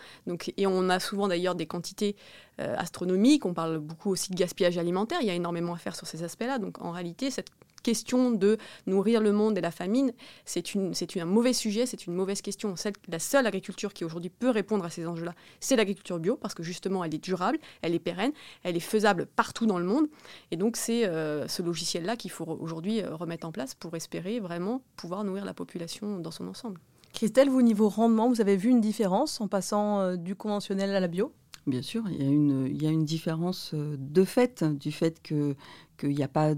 Et 0.56 0.66
on 0.66 0.88
a 0.88 1.00
souvent 1.00 1.28
d'ailleurs 1.28 1.54
des 1.54 1.66
quantités 1.66 2.16
euh, 2.60 2.74
astronomiques. 2.76 3.46
On 3.46 3.54
parle 3.54 3.78
beaucoup 3.78 4.10
aussi 4.10 4.30
de 4.30 4.36
gaspillage 4.36 4.78
alimentaire. 4.78 5.18
Il 5.22 5.26
y 5.26 5.30
a 5.30 5.34
énormément 5.34 5.74
à 5.74 5.78
faire 5.78 5.96
sur 5.96 6.06
ces 6.06 6.22
aspects-là. 6.22 6.58
Donc 6.58 6.82
en 6.82 6.90
réalité, 6.90 7.30
cette 7.30 7.50
question 7.82 8.30
de 8.30 8.58
nourrir 8.86 9.20
le 9.20 9.32
monde 9.32 9.58
et 9.58 9.60
la 9.60 9.70
famine, 9.70 10.12
c'est 10.44 10.76
un 11.16 11.24
mauvais 11.24 11.52
sujet, 11.52 11.86
c'est 11.86 12.06
une 12.06 12.14
mauvaise 12.14 12.42
question. 12.42 12.74
la 13.08 13.18
seule 13.18 13.46
agriculture 13.46 13.92
qui 13.92 14.04
aujourd'hui 14.04 14.30
peut 14.30 14.50
répondre 14.50 14.84
à 14.84 14.90
ces 14.90 15.06
enjeux-là, 15.06 15.34
c'est 15.60 15.76
l'agriculture 15.76 16.18
bio, 16.18 16.36
parce 16.36 16.54
que 16.54 16.62
justement, 16.62 17.04
elle 17.04 17.14
est 17.14 17.22
durable, 17.22 17.58
elle 17.82 17.94
est 17.94 17.98
pérenne, 17.98 18.32
elle 18.62 18.76
est 18.76 18.80
faisable 18.80 19.26
partout 19.26 19.66
dans 19.66 19.78
le 19.78 19.84
monde. 19.84 20.06
Et 20.50 20.56
donc, 20.56 20.76
c'est 20.76 21.06
euh, 21.06 21.46
ce 21.48 21.62
logiciel-là 21.62 22.16
qu'il 22.16 22.30
faut 22.30 22.44
aujourd'hui 22.44 23.00
euh, 23.00 23.14
remettre 23.14 23.46
en 23.46 23.52
place 23.52 23.74
pour 23.74 23.94
espérer 23.96 24.40
vraiment 24.40 24.82
pouvoir 24.96 25.24
nourrir 25.24 25.44
la 25.44 25.54
population 25.54 26.18
dans 26.18 26.30
son 26.30 26.48
ensemble. 26.48 26.80
Christelle, 27.12 27.50
vous, 27.50 27.62
niveau 27.62 27.88
rendement, 27.88 28.28
vous 28.28 28.40
avez 28.40 28.56
vu 28.56 28.70
une 28.70 28.80
différence 28.80 29.40
en 29.40 29.48
passant 29.48 30.00
euh, 30.00 30.16
du 30.16 30.34
conventionnel 30.34 30.94
à 30.94 31.00
la 31.00 31.08
bio? 31.08 31.32
Bien 31.68 31.82
sûr, 31.82 32.02
il 32.10 32.16
y, 32.20 32.86
a 32.86 32.90
une, 32.90 33.04
différence 33.04 33.72
de 33.72 34.24
fait, 34.24 34.64
du 34.64 34.90
fait 34.90 35.22
que 35.22 35.54
qu'il 35.96 36.16
n'y 36.16 36.22
a 36.24 36.28
pas, 36.28 36.54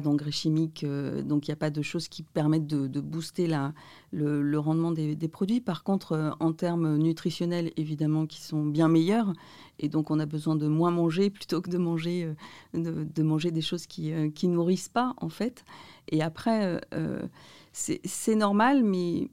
d'engrais 0.00 0.32
chimiques, 0.32 0.84
euh, 0.84 1.22
donc 1.22 1.46
il 1.46 1.50
n'y 1.50 1.52
a 1.52 1.56
pas 1.56 1.70
de 1.70 1.82
choses 1.82 2.08
qui 2.08 2.22
permettent 2.22 2.66
de, 2.66 3.00
booster 3.00 3.46
la, 3.46 3.72
le, 4.12 4.58
rendement 4.58 4.90
des, 4.90 5.16
produits. 5.28 5.60
Par 5.60 5.84
contre, 5.84 6.12
euh, 6.12 6.30
en 6.40 6.52
termes 6.52 6.96
nutritionnels, 6.96 7.70
évidemment, 7.76 8.26
qui 8.26 8.40
sont 8.40 8.66
bien 8.66 8.88
meilleurs, 8.88 9.32
et 9.78 9.88
donc 9.88 10.10
on 10.10 10.18
a 10.18 10.26
besoin 10.26 10.56
de 10.56 10.66
moins 10.66 10.90
manger 10.90 11.30
plutôt 11.30 11.60
que 11.60 11.70
de 11.70 11.78
manger, 11.78 12.28
euh, 12.74 13.04
de, 13.04 13.22
manger 13.22 13.52
des 13.52 13.62
choses 13.62 13.86
qui 13.86 14.10
ne 14.10 14.52
nourrissent 14.52 14.88
pas, 14.88 15.14
en 15.18 15.28
fait. 15.28 15.64
Et 16.08 16.22
après, 16.22 16.80
c'est 17.72 18.34
normal, 18.34 18.82
mais, 18.82 19.28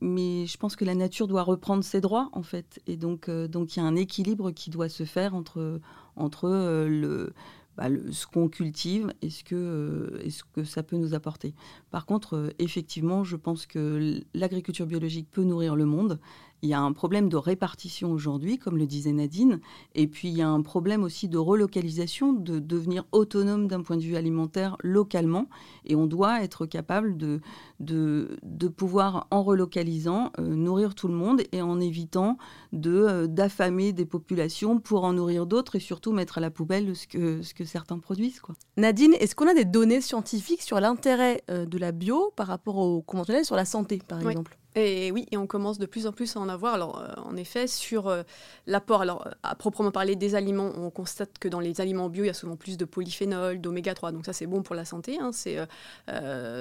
je 0.45 0.57
pense 0.57 0.75
que 0.75 0.85
la 0.85 0.95
nature 0.95 1.27
doit 1.27 1.43
reprendre 1.43 1.83
ses 1.83 2.01
droits, 2.01 2.29
en 2.33 2.43
fait. 2.43 2.79
Et 2.87 2.97
donc, 2.97 3.29
donc 3.29 3.75
il 3.75 3.79
y 3.79 3.81
a 3.81 3.85
un 3.85 3.95
équilibre 3.95 4.51
qui 4.51 4.69
doit 4.69 4.89
se 4.89 5.05
faire 5.05 5.33
entre, 5.35 5.79
entre 6.15 6.49
le 6.87 7.33
bah, 7.77 7.89
ce 8.11 8.25
qu'on 8.25 8.49
cultive 8.49 9.13
et 9.21 9.29
ce, 9.29 9.43
que, 9.43 9.55
euh, 9.55 10.65
ça 10.65 10.81
peut 10.81 10.97
nous 10.97 11.13
apporter. 11.13 11.53
Par 11.91 12.07
contre, 12.07 12.35
euh, 12.35 12.49
effectivement, 12.57 13.23
je 13.23 13.35
pense 13.35 13.67
que 13.67 14.19
l'agriculture 14.33 14.87
biologique 14.87 15.29
peut 15.29 15.43
nourrir 15.43 15.75
le 15.75 15.85
monde. 15.85 16.19
Il 16.63 16.69
y 16.69 16.73
a 16.73 16.79
un 16.79 16.91
problème 16.91 17.29
de 17.29 17.37
répartition 17.37 18.11
aujourd'hui, 18.11 18.57
comme 18.57 18.77
le 18.77 18.87
disait 18.87 19.11
Nadine, 19.11 19.59
et 19.93 20.07
puis 20.07 20.29
il 20.29 20.37
y 20.37 20.41
a 20.41 20.49
un 20.49 20.61
problème 20.61 21.03
aussi 21.03 21.27
de 21.27 21.37
relocalisation, 21.37 22.33
de 22.33 22.59
devenir 22.59 23.05
autonome 23.11 23.67
d'un 23.67 23.81
point 23.81 23.97
de 23.97 24.01
vue 24.01 24.15
alimentaire 24.15 24.75
localement, 24.81 25.47
et 25.85 25.95
on 25.95 26.07
doit 26.07 26.43
être 26.43 26.65
capable 26.65 27.17
de, 27.17 27.41
de, 27.79 28.37
de 28.43 28.67
pouvoir, 28.67 29.27
en 29.29 29.43
relocalisant, 29.43 30.31
euh, 30.39 30.55
nourrir 30.55 30.95
tout 30.95 31.07
le 31.07 31.13
monde 31.13 31.41
et 31.51 31.61
en 31.61 31.79
évitant 31.79 32.37
de 32.73 32.91
euh, 32.91 33.27
d'affamer 33.27 33.93
des 33.93 34.05
populations 34.05 34.79
pour 34.79 35.03
en 35.03 35.13
nourrir 35.13 35.45
d'autres 35.45 35.75
et 35.75 35.79
surtout 35.79 36.11
mettre 36.11 36.37
à 36.39 36.41
la 36.41 36.49
poubelle 36.49 36.95
ce 36.95 37.07
que, 37.07 37.41
ce 37.41 37.53
que 37.53 37.65
certains 37.65 37.99
produisent. 37.99 38.39
Quoi. 38.39 38.55
Nadine, 38.77 39.13
est-ce 39.19 39.35
qu'on 39.35 39.47
a 39.47 39.53
des 39.53 39.65
données 39.65 40.01
scientifiques 40.01 40.61
sur 40.61 40.79
l'intérêt 40.79 41.43
euh, 41.49 41.65
de 41.65 41.77
la 41.77 41.91
bio 41.91 42.31
par 42.35 42.47
rapport 42.47 42.77
au 42.77 43.01
conventionnel 43.01 43.45
sur 43.45 43.55
la 43.55 43.65
santé, 43.65 44.01
par 44.07 44.19
exemple? 44.27 44.57
Et 44.77 45.11
oui, 45.11 45.25
et 45.31 45.37
on 45.37 45.47
commence 45.47 45.79
de 45.79 45.87
plus 45.87 46.05
en 46.05 46.11
plus 46.11 46.35
à 46.35 46.39
en 46.39 46.49
avoir. 46.49 46.75
Alors, 46.75 46.99
euh, 46.99 47.07
en 47.25 47.35
effet, 47.35 47.65
sur 47.65 48.07
euh, 48.07 48.21
l'apport, 48.67 49.01
alors 49.01 49.27
à 49.41 49.55
proprement 49.55 49.89
parler 49.89 50.15
des 50.15 50.35
aliments, 50.35 50.71
on 50.77 50.91
constate 50.91 51.39
que 51.39 51.47
dans 51.47 51.59
les 51.59 51.81
aliments 51.81 52.09
bio, 52.09 52.23
il 52.23 52.27
y 52.27 52.29
a 52.29 52.35
souvent 52.35 52.55
plus 52.55 52.77
de 52.77 52.85
polyphénol, 52.85 53.59
d'oméga 53.59 53.95
3. 53.95 54.11
Donc 54.11 54.27
ça, 54.27 54.33
c'est 54.33 54.45
bon 54.45 54.61
pour 54.61 54.75
la 54.75 54.85
santé. 54.85 55.17
Hein. 55.19 55.31
c'est 55.33 55.57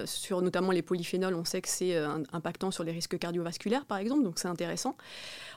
sur 0.07 0.41
notamment 0.41 0.73
les 0.73 0.81
polyphénols, 0.81 1.35
on 1.35 1.45
sait 1.45 1.61
que 1.61 1.69
c'est 1.69 1.95
impactant 2.33 2.71
sur 2.71 2.85
les 2.85 2.93
risques 2.93 3.19
cardiovasculaires, 3.19 3.85
par 3.85 3.99
exemple. 3.99 4.23
Donc 4.23 4.39
c'est 4.39 4.49
intéressant. 4.49 4.97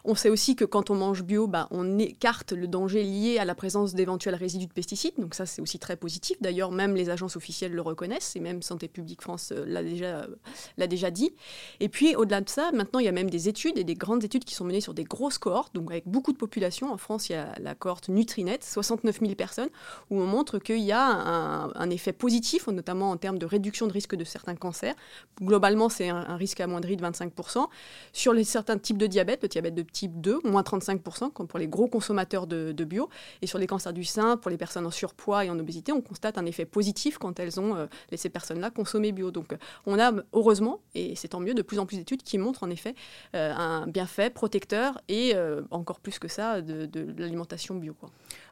On 0.04 0.16
sait 0.16 0.30
aussi 0.30 0.58
que 0.58 0.66
quand 0.66 0.90
on 0.90 0.96
mange 0.96 1.24
bio, 1.24 1.48
bah, 1.48 1.68
on 1.72 1.98
écarte 1.98 2.52
le 2.52 2.68
danger 2.68 3.04
lié 3.04 3.38
à 3.38 3.46
la 3.46 3.56
présence 3.56 3.94
d'éventuels 3.94 4.36
résidus 4.36 4.68
de 4.68 4.74
pesticides. 4.74 5.14
Donc 5.18 5.34
ça, 5.34 5.46
c'est 5.46 5.62
aussi 5.62 5.80
très 5.80 5.96
positif. 5.96 6.42
D'ailleurs, 6.42 6.72
même 6.72 6.96
les 6.96 7.10
agences 7.10 7.38
officielles 7.38 7.72
le 7.72 7.82
reconnaissent, 7.82 8.36
et 8.36 8.42
même 8.42 8.62
Santé 8.62 8.90
publique 8.90 9.22
France 9.22 9.54
l'a 9.66 9.84
déjà, 9.84 10.28
l'a 10.78 10.88
déjà 10.88 11.10
dit. 11.10 11.32
Et 11.80 11.88
puis, 11.88 12.16
au-delà 12.16 12.42
de 12.42 12.49
maintenant, 12.58 13.00
il 13.00 13.06
y 13.06 13.08
a 13.08 13.12
même 13.12 13.30
des 13.30 13.50
études 13.50 13.78
et 13.78 13.84
des 13.84 13.96
grandes 13.96 14.24
études 14.24 14.44
qui 14.44 14.56
sont 14.56 14.66
menées 14.66 14.82
sur 14.82 14.94
des 14.94 15.04
grosses 15.04 15.38
cohortes, 15.38 15.74
donc 15.76 15.92
avec 15.92 16.08
beaucoup 16.08 16.32
de 16.32 16.38
population. 16.38 16.92
En 16.92 16.98
France, 16.98 17.30
il 17.30 17.34
y 17.34 17.36
a 17.36 17.54
la 17.60 17.76
cohorte 17.76 18.10
Nutrinet, 18.10 18.60
69 18.62 19.20
000 19.20 19.36
personnes, 19.36 19.70
où 20.10 20.20
on 20.20 20.26
montre 20.26 20.60
qu'il 20.60 20.80
y 20.80 20.92
a 20.92 21.04
un, 21.04 21.90
effet 21.90 22.14
positif, 22.14 22.68
notamment 22.68 23.12
en 23.12 23.18
termes 23.18 23.38
de 23.38 23.46
réduction 23.46 23.88
de 23.88 23.94
risque 23.94 24.16
de 24.16 24.24
certains 24.24 24.56
cancers. 24.56 24.96
Globalement, 25.42 25.90
c'est 25.90 26.10
un, 26.10 26.36
risque 26.36 26.60
amoindri 26.60 26.98
de 26.98 27.04
25%. 27.04 27.68
Sur 28.14 28.34
certains 28.46 28.78
types 28.78 28.98
de 28.98 29.08
diabète, 29.08 29.42
le 29.44 29.48
diabète 29.48 29.76
de 29.76 29.82
type 29.82 30.20
2, 30.22 30.40
moins 30.44 30.62
35%, 30.62 31.32
comme 31.32 31.48
pour 31.48 31.60
les 31.60 31.68
gros 31.68 31.88
consommateurs 31.88 32.48
de, 32.48 32.84
bio. 32.84 33.10
Et 33.42 33.48
sur 33.48 33.60
les 33.60 33.68
cancers 33.68 33.94
du 33.94 34.04
sein, 34.04 34.38
pour 34.38 34.50
les 34.50 34.58
personnes 34.58 34.86
en 34.86 34.92
surpoids 34.92 35.46
et 35.46 35.50
en 35.50 35.60
obésité, 35.60 35.92
on 35.92 36.02
constate 36.02 36.38
un 36.38 36.46
effet 36.46 36.66
positif 36.66 37.18
quand 37.18 37.40
elles 37.40 37.60
ont, 37.60 37.76
euh, 37.76 37.86
ces 38.16 38.30
personnes-là, 38.30 38.72
consommé 38.72 39.12
bio. 39.12 39.32
Donc, 39.32 39.56
on 39.86 40.00
a, 40.00 40.12
heureusement, 40.34 40.80
et 40.96 41.16
c'est 41.16 41.30
tant 41.30 41.40
mieux, 41.40 41.54
de 41.54 41.62
plus 41.62 41.80
en 41.80 41.86
plus 41.86 41.98
d'études 41.98 42.24
qui 42.24 42.39
montrent 42.40 42.64
en 42.64 42.70
effet 42.70 42.96
euh, 43.36 43.54
un 43.54 43.88
bienfait 43.88 44.30
protecteur 44.30 45.02
et 45.08 45.36
euh, 45.36 45.62
encore 45.72 46.00
plus 46.00 46.20
que 46.20 46.28
ça 46.28 46.62
de, 46.62 46.90
l'alimentation 47.18 47.76
bio. 47.76 47.96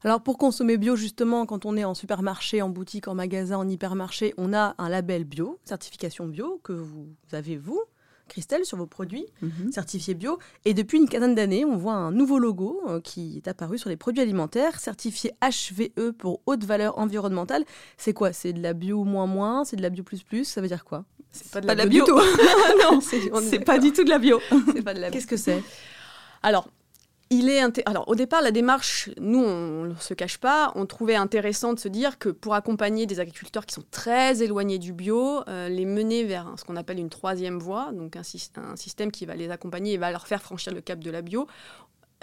Alors 0.04 0.22
pour 0.22 0.38
consommer 0.38 0.78
bio, 0.78 0.96
justement, 0.96 1.46
quand 1.46 1.66
on 1.66 1.76
est 1.78 1.84
en 1.84 1.94
supermarché, 1.94 2.62
en 2.62 2.70
boutique, 2.70 3.08
en 3.08 3.16
magasin, 3.16 3.58
en 3.58 3.68
hypermarché, 3.68 4.34
on 4.38 4.54
a 4.54 4.76
un 4.78 4.90
label 4.90 5.24
bio, 5.24 5.60
certification 5.64 6.28
bio, 6.28 6.60
que 6.64 6.74
vous 6.74 7.08
avez 7.32 7.58
vous. 7.58 7.82
Christelle, 8.28 8.66
sur 8.66 8.78
vos 8.78 8.86
produits 8.86 9.26
mhm. 9.42 9.72
certifiés 9.72 10.14
bio. 10.14 10.38
Et 10.66 10.74
depuis 10.74 10.98
une 10.98 11.10
quinzaine 11.10 11.36
d'années, 11.36 11.66
on 11.66 11.78
voit 11.78 11.94
un 11.94 12.12
nouveau 12.12 12.40
logo 12.40 12.82
euh, 12.88 13.00
qui 13.00 13.38
est 13.38 13.48
apparu 13.48 13.78
sur 13.78 13.90
les 13.90 13.98
produits 13.98 14.22
alimentaires, 14.22 14.80
certifié 14.80 15.32
HVE 15.42 16.12
pour 16.12 16.42
haute 16.46 16.64
valeur 16.64 16.98
environnementale. 16.98 17.64
C'est 17.98 18.14
quoi? 18.14 18.34
C'est 18.34 18.54
de 18.54 18.62
la 18.62 18.74
bio 18.74 19.04
moins 19.04 19.28
moins? 19.28 19.66
C'est 19.66 19.76
de 19.76 19.82
la 19.82 19.90
bio 19.90 20.04
plus 20.04 20.24
plus? 20.24 20.46
Ça 20.46 20.62
veut 20.62 20.68
dire 20.68 20.86
quoi? 20.86 21.06
C'est 21.38 21.52
pas 21.52 21.62
de 21.62 21.68
la, 21.68 21.86
bio. 21.86 22.06
non, 22.84 23.00
c'est 23.02 23.60
pas 23.60 23.80
du 23.80 23.92
tout 23.92 24.04
de 24.04 24.10
la 24.10 24.20
bio. 24.20 24.40
Qu'est-ce 25.12 25.28
que 25.28 25.38
c'est? 25.38 25.64
Alors, 26.44 26.68
il 27.30 27.50
est 27.50 27.62
Alors, 27.88 28.08
au 28.08 28.16
départ, 28.16 28.42
la 28.42 28.52
démarche, 28.52 29.10
nous, 29.20 29.44
on 29.44 29.84
ne 29.86 29.96
se 29.96 30.14
cache 30.14 30.38
pas, 30.38 30.72
on 30.76 30.86
trouvait 30.86 31.16
intéressant 31.16 31.74
de 31.74 31.80
se 31.80 31.90
dire 31.90 32.20
que 32.20 32.30
pour 32.30 32.54
accompagner 32.54 33.06
des 33.06 33.20
agriculteurs 33.20 33.66
qui 33.66 33.76
sont 33.76 33.84
très 33.92 34.42
éloignés 34.42 34.80
du 34.80 34.94
bio, 34.94 35.42
euh, 35.50 35.68
les 35.68 35.86
mener 35.86 36.24
vers 36.24 36.54
ce 36.58 36.64
qu'on 36.64 36.78
appelle 36.78 37.00
une 37.00 37.10
troisième 37.10 37.60
voie, 37.60 37.92
donc 37.92 38.16
un, 38.16 38.22
un, 38.22 38.76
système 38.78 39.12
qui 39.12 39.26
va 39.26 39.36
les 39.36 39.50
accompagner 39.52 39.94
et 39.94 39.98
va 39.98 40.12
leur 40.12 40.26
faire 40.26 40.42
franchir 40.42 40.74
le 40.74 40.80
cap 40.80 41.00
de 41.00 41.12
la 41.12 41.22
bio, 41.22 41.48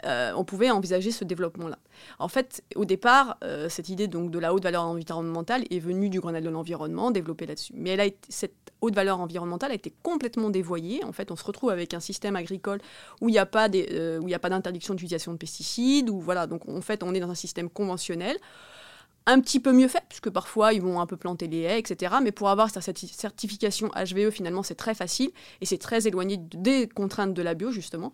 euh, 0.05 0.33
on 0.37 0.45
pouvait 0.45 0.71
envisager 0.71 1.11
ce 1.11 1.25
développement-là. 1.25 1.79
En 2.19 2.29
fait, 2.29 2.63
au 2.75 2.85
départ, 2.85 3.37
euh, 3.45 3.69
cette 3.69 3.89
idée 3.89 4.09
donc 4.09 4.31
de 4.31 4.39
la 4.39 4.53
haute 4.53 4.65
valeur 4.65 4.83
environnementale 4.83 5.65
est 5.71 5.79
venue 5.79 6.11
du 6.11 6.21
Grenelle 6.21 6.45
de 6.45 6.51
l'environnement, 6.51 7.11
développée 7.11 7.47
là-dessus. 7.47 7.73
Mais 7.77 7.97
cette 8.29 8.55
haute 8.81 8.95
valeur 8.95 9.21
environnementale 9.21 9.71
a 9.71 9.75
été 9.75 9.95
complètement 10.03 10.51
dévoyée. 10.51 11.05
En 11.05 11.13
fait, 11.13 11.31
on 11.31 11.37
se 11.37 11.45
retrouve 11.45 11.71
avec 11.71 11.95
un 11.95 12.01
système 12.01 12.37
agricole 12.37 12.81
où 13.21 13.29
il 13.29 13.33
n'y 13.33 13.39
a 13.39 13.47
pas 13.47 13.69
euh, 13.69 14.21
d'interdiction 14.21 14.95
d'utilisation 14.95 15.33
de 15.33 15.39
pesticides. 15.39 16.11
Ou 16.11 16.21
voilà, 16.21 16.47
donc 16.47 16.69
en 16.69 16.81
fait, 16.81 17.03
on 17.03 17.15
est 17.15 17.21
dans 17.21 17.31
un 17.31 17.37
système 17.37 17.71
conventionnel 17.71 18.37
un 19.27 19.41
petit 19.41 19.59
peu 19.59 19.73
mieux 19.73 19.89
fait, 19.89 20.05
puisque 20.09 20.29
parfois 20.29 20.75
ils 20.75 20.83
vont 20.83 21.01
un 21.01 21.07
peu 21.07 21.17
planter 21.17 21.47
les 21.47 21.61
haies, 21.61 21.79
etc. 21.79 22.17
Mais 22.23 22.31
pour 22.31 22.51
avoir 22.51 22.69
cette 22.71 22.99
certification 22.99 23.89
HVE, 23.89 24.31
finalement, 24.31 24.63
c'est 24.63 24.75
très 24.75 24.95
facile 24.95 25.31
et 25.61 25.67
c'est 25.67 25.79
très 25.79 26.07
éloigné 26.07 26.37
des 26.37 26.89
contraintes 26.89 27.33
de 27.33 27.43
la 27.43 27.55
bio, 27.55 27.71
justement. 27.71 28.13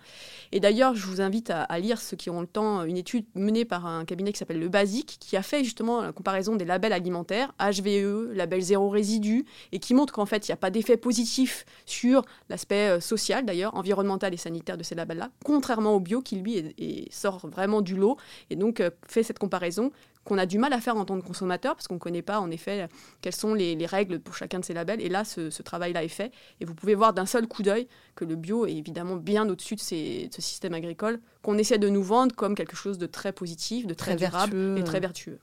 Et 0.52 0.60
d'ailleurs, 0.60 0.94
je 0.94 1.06
vous 1.06 1.20
invite 1.20 1.50
à, 1.50 1.78
lire, 1.80 2.00
ceux 2.00 2.16
qui 2.16 2.30
ont 2.30 2.40
le 2.40 2.46
temps, 2.46 2.84
une 2.84 2.96
étude 2.96 3.26
menée 3.34 3.64
par 3.64 3.86
un 3.86 4.04
cabinet 4.04 4.32
qui 4.32 4.38
s'appelle 4.38 4.60
Le 4.60 4.68
Basique, 4.68 5.16
qui 5.18 5.36
a 5.36 5.42
fait 5.42 5.64
justement 5.64 6.00
la 6.00 6.12
comparaison 6.12 6.54
des 6.54 6.64
labels 6.64 6.92
alimentaires, 6.92 7.52
HVE, 7.58 8.32
label 8.32 8.60
zéro 8.60 8.88
résidu, 8.88 9.46
et 9.72 9.80
qui 9.80 9.94
montre 9.94 10.12
qu'en 10.12 10.26
fait, 10.26 10.46
il 10.46 10.52
n'y 10.52 10.54
a 10.54 10.58
pas 10.58 10.70
d'effet 10.70 10.96
positif 10.96 11.64
sur 11.86 12.24
l'aspect 12.48 12.88
euh, 12.88 13.00
social, 13.00 13.44
d'ailleurs, 13.44 13.74
environnemental 13.74 14.32
et 14.32 14.36
sanitaire 14.36 14.76
de 14.76 14.84
ces 14.84 14.94
labels-là, 14.94 15.30
contrairement 15.44 15.94
au 15.94 16.00
bio 16.00 16.20
qui, 16.20 16.36
lui, 16.36 17.08
sort 17.10 17.48
vraiment 17.48 17.80
du 17.80 17.96
lot, 17.96 18.16
et 18.50 18.56
donc 18.56 18.80
euh, 18.80 18.90
fait 19.08 19.24
cette 19.24 19.38
comparaison 19.40 19.90
qu'on 20.24 20.38
a 20.38 20.46
du 20.46 20.58
mal 20.58 20.72
à 20.72 20.80
faire 20.80 20.96
en 20.96 21.04
tant 21.04 21.18
que 21.20 21.26
consommateur 21.26 21.74
parce 21.74 21.88
qu'on 21.88 21.94
ne 21.94 22.00
connaît 22.00 22.22
pas 22.22 22.40
en 22.40 22.50
effet 22.50 22.88
quelles 23.20 23.34
sont 23.34 23.54
les, 23.54 23.86
règles 23.86 24.20
pour 24.20 24.36
chacun 24.36 24.60
de 24.60 24.64
ces 24.64 24.74
labels. 24.74 25.00
Et 25.00 25.08
là, 25.08 25.24
ce, 25.24 25.62
travail-là 25.62 26.04
est 26.04 26.08
fait. 26.08 26.32
Et 26.60 26.64
vous 26.64 26.74
pouvez 26.74 26.94
voir 26.94 27.12
d'un 27.12 27.26
seul 27.26 27.46
coup 27.46 27.62
d'œil 27.62 27.88
que 28.14 28.24
le 28.24 28.36
bio 28.36 28.66
est 28.66 28.74
évidemment 28.74 29.16
bien 29.16 29.48
au-dessus 29.48 29.76
de, 29.76 29.80
ce 29.80 30.42
système 30.42 30.74
agricole 30.74 31.20
qu'on 31.42 31.56
essaie 31.56 31.78
de 31.78 31.88
nous 31.88 32.02
vendre 32.02 32.34
comme 32.34 32.54
quelque 32.54 32.76
chose 32.76 32.98
de 32.98 33.06
très 33.06 33.32
positif, 33.32 33.86
de 33.86 33.94
très, 33.94 34.16
durable 34.16 34.76
et 34.78 34.84
très 34.84 35.00
vertueux. 35.00 35.38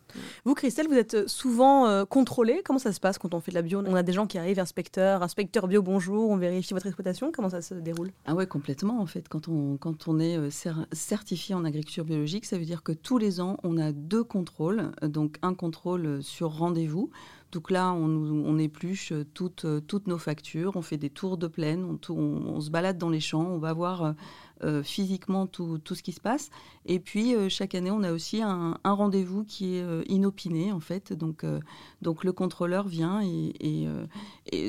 Vous, 0.45 0.53
Christelle, 0.53 0.87
vous 0.87 0.97
êtes 0.97 1.27
souvent 1.27 1.87
euh, 1.87 2.05
contrôlée. 2.05 2.61
Comment 2.63 2.79
ça 2.79 2.93
se 2.93 2.99
passe 2.99 3.17
quand 3.17 3.33
on 3.33 3.39
fait 3.39 3.51
de 3.51 3.55
la 3.55 3.63
bio? 3.63 3.81
On 3.85 3.95
a 3.95 4.03
des 4.03 4.13
gens 4.13 4.27
qui 4.27 4.37
arrivent, 4.37 4.59
inspecteur, 4.59 5.23
inspecteur 5.23 5.67
bio, 5.67 5.81
bonjour, 5.81 6.29
on 6.29 6.37
vérifie 6.37 6.73
votre 6.73 6.85
exploitation. 6.85 7.31
Comment 7.31 7.49
ça 7.49 7.61
se 7.61 7.73
déroule? 7.73 8.11
Ah 8.25 8.35
ouais, 8.35 8.45
complètement 8.45 8.99
en 9.01 9.07
fait. 9.07 9.27
Quand 9.27 9.47
on, 9.47 9.77
quand 9.77 10.07
on 10.07 10.19
est 10.19 10.37
euh, 10.37 10.49
certifié 10.91 11.55
en 11.55 11.65
agriculture 11.65 12.05
biologique, 12.05 12.45
ça 12.45 12.57
veut 12.57 12.65
dire 12.65 12.83
que 12.83 12.91
tous 12.91 13.17
les 13.17 13.41
ans, 13.41 13.57
on 13.63 13.77
a 13.77 13.91
deux 13.91 14.23
contrôles. 14.23 14.91
Donc 15.01 15.37
un 15.41 15.55
contrôle 15.55 16.21
sur 16.21 16.51
rendez-vous 16.51 17.09
donc 17.53 17.71
là, 17.71 17.93
on, 17.93 18.09
on 18.45 18.57
épluche 18.57 19.13
toutes, 19.33 19.65
toutes, 19.87 20.07
nos 20.07 20.17
factures, 20.17 20.73
on 20.75 20.81
fait 20.81 20.97
des 20.97 21.09
tours 21.09 21.37
de 21.37 21.47
plaine, 21.47 21.97
on, 22.09 22.13
on, 22.13 22.59
se 22.59 22.69
balade 22.69 22.97
dans 22.97 23.09
les 23.09 23.21
champs, 23.21 23.45
on 23.45 23.57
va 23.57 23.71
voir 23.71 24.15
euh, 24.63 24.81
physiquement 24.81 25.45
tout, 25.45 25.77
tout, 25.77 25.93
ce 25.93 26.01
qui 26.01 26.11
se 26.11 26.19
passe. 26.19 26.49
Et 26.87 26.99
puis, 26.99 27.35
euh, 27.35 27.47
chaque 27.47 27.75
année, 27.75 27.91
on 27.91 28.01
a 28.01 28.11
aussi 28.11 28.41
un, 28.41 28.79
rendez-vous 28.83 29.43
qui 29.43 29.75
est 29.75 29.83
euh, 29.83 30.01
inopiné, 30.07 30.71
en 30.71 30.79
fait. 30.79 31.13
Donc, 31.13 31.45
donc 32.01 32.23
le 32.23 32.31
contrôleur 32.31 32.87
vient 32.87 33.21
et, 33.21 33.87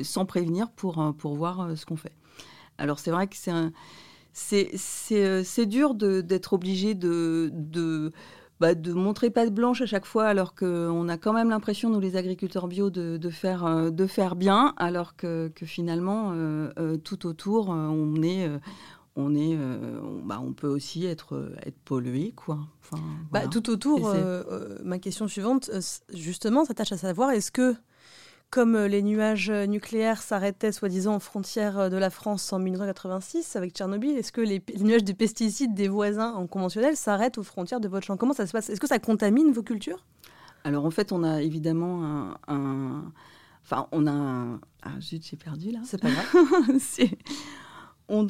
sans 0.03 0.25
prévenir 0.25 0.69
pour, 0.69 1.15
pour 1.17 1.35
voir 1.35 1.75
ce 1.75 1.85
qu'on 1.87 1.95
fait. 1.95 2.13
Alors, 2.77 2.99
c'est 2.99 3.09
vrai 3.09 3.27
que 3.27 3.35
c'est 3.35 4.69
c'est 4.77 5.65
dur 5.65 5.95
d'être 5.95 6.53
obligé 6.53 6.93
de, 6.93 7.49
de 7.51 8.11
bah, 8.59 8.75
de 8.75 8.93
montrer 8.93 9.29
pas 9.31 9.45
de 9.45 9.51
blanche 9.51 9.81
à 9.81 9.85
chaque 9.85 10.05
fois, 10.05 10.25
alors 10.25 10.53
qu'on 10.53 11.09
a 11.09 11.17
quand 11.17 11.33
même 11.33 11.49
l'impression, 11.49 11.89
nous 11.89 11.99
les 11.99 12.15
agriculteurs 12.15 12.67
bio, 12.67 12.89
de, 12.89 13.17
de 13.17 13.29
faire, 13.29 13.91
de 13.91 14.05
faire 14.05 14.35
bien, 14.35 14.73
alors 14.77 15.15
que, 15.15 15.51
finalement, 15.63 16.33
tout 17.03 17.25
autour, 17.25 17.69
on 17.69 18.21
est... 18.21 18.47
on, 19.19 19.35
est, 19.35 19.57
on, 19.57 20.25
bah, 20.25 20.41
on 20.43 20.53
peut 20.53 20.67
aussi 20.67 21.05
être, 21.05 21.53
être 21.65 21.77
pollué, 21.85 22.33
quoi. 22.35 22.59
Enfin, 22.81 23.03
bah, 23.31 23.47
tout 23.47 23.69
autour, 23.69 24.15
ma 24.83 24.99
question 24.99 25.27
suivante, 25.27 25.69
justement, 26.13 26.65
s'attache 26.65 26.91
à 26.91 26.97
savoir, 26.97 27.31
est-ce 27.31 27.51
que 27.51 27.75
comme 28.49 28.75
euh, 28.75 28.87
les 28.87 29.03
nuages 29.03 29.49
euh, 29.49 29.65
nucléaires 29.65 30.21
s'arrêtaient 30.21 30.71
soi-disant 30.71 31.17
aux 31.17 31.19
frontières 31.19 31.77
euh, 31.77 31.89
de 31.89 31.97
la 31.97 32.09
France 32.09 32.51
en 32.51 32.59
1986 32.59 33.55
avec 33.55 33.73
Tchernobyl, 33.73 34.17
est-ce 34.17 34.31
que 34.31 34.41
les, 34.41 34.63
nuages 34.79 35.03
de 35.03 35.13
pesticides 35.13 35.75
des 35.75 35.87
voisins 35.87 36.33
en 36.33 36.47
conventionnel 36.47 36.95
s'arrêtent 36.95 37.37
aux 37.37 37.43
frontières 37.43 37.79
de 37.79 37.87
votre 37.87 38.05
champ? 38.05 38.17
Comment 38.17 38.33
ça 38.33 38.47
se 38.47 38.51
passe? 38.51 38.69
Est-ce 38.69 38.79
que 38.79 38.87
ça 38.87 38.99
contamine 38.99 39.51
vos 39.51 39.61
cultures? 39.61 40.03
Alors 40.63 40.85
en 40.85 40.91
fait, 40.91 41.11
on 41.11 41.23
a 41.23 41.41
évidemment 41.41 42.33
un... 42.47 43.11
Enfin, 43.63 43.87
on 43.91 44.07
a 44.07 44.11
un... 44.11 44.59
Ah 44.81 44.99
zut, 44.99 45.23
j'ai 45.23 45.37
perdu 45.37 45.71
là. 45.71 45.79
C'est 45.83 46.01
pas 46.01 46.09
grave. 46.09 46.25
on... 48.09 48.25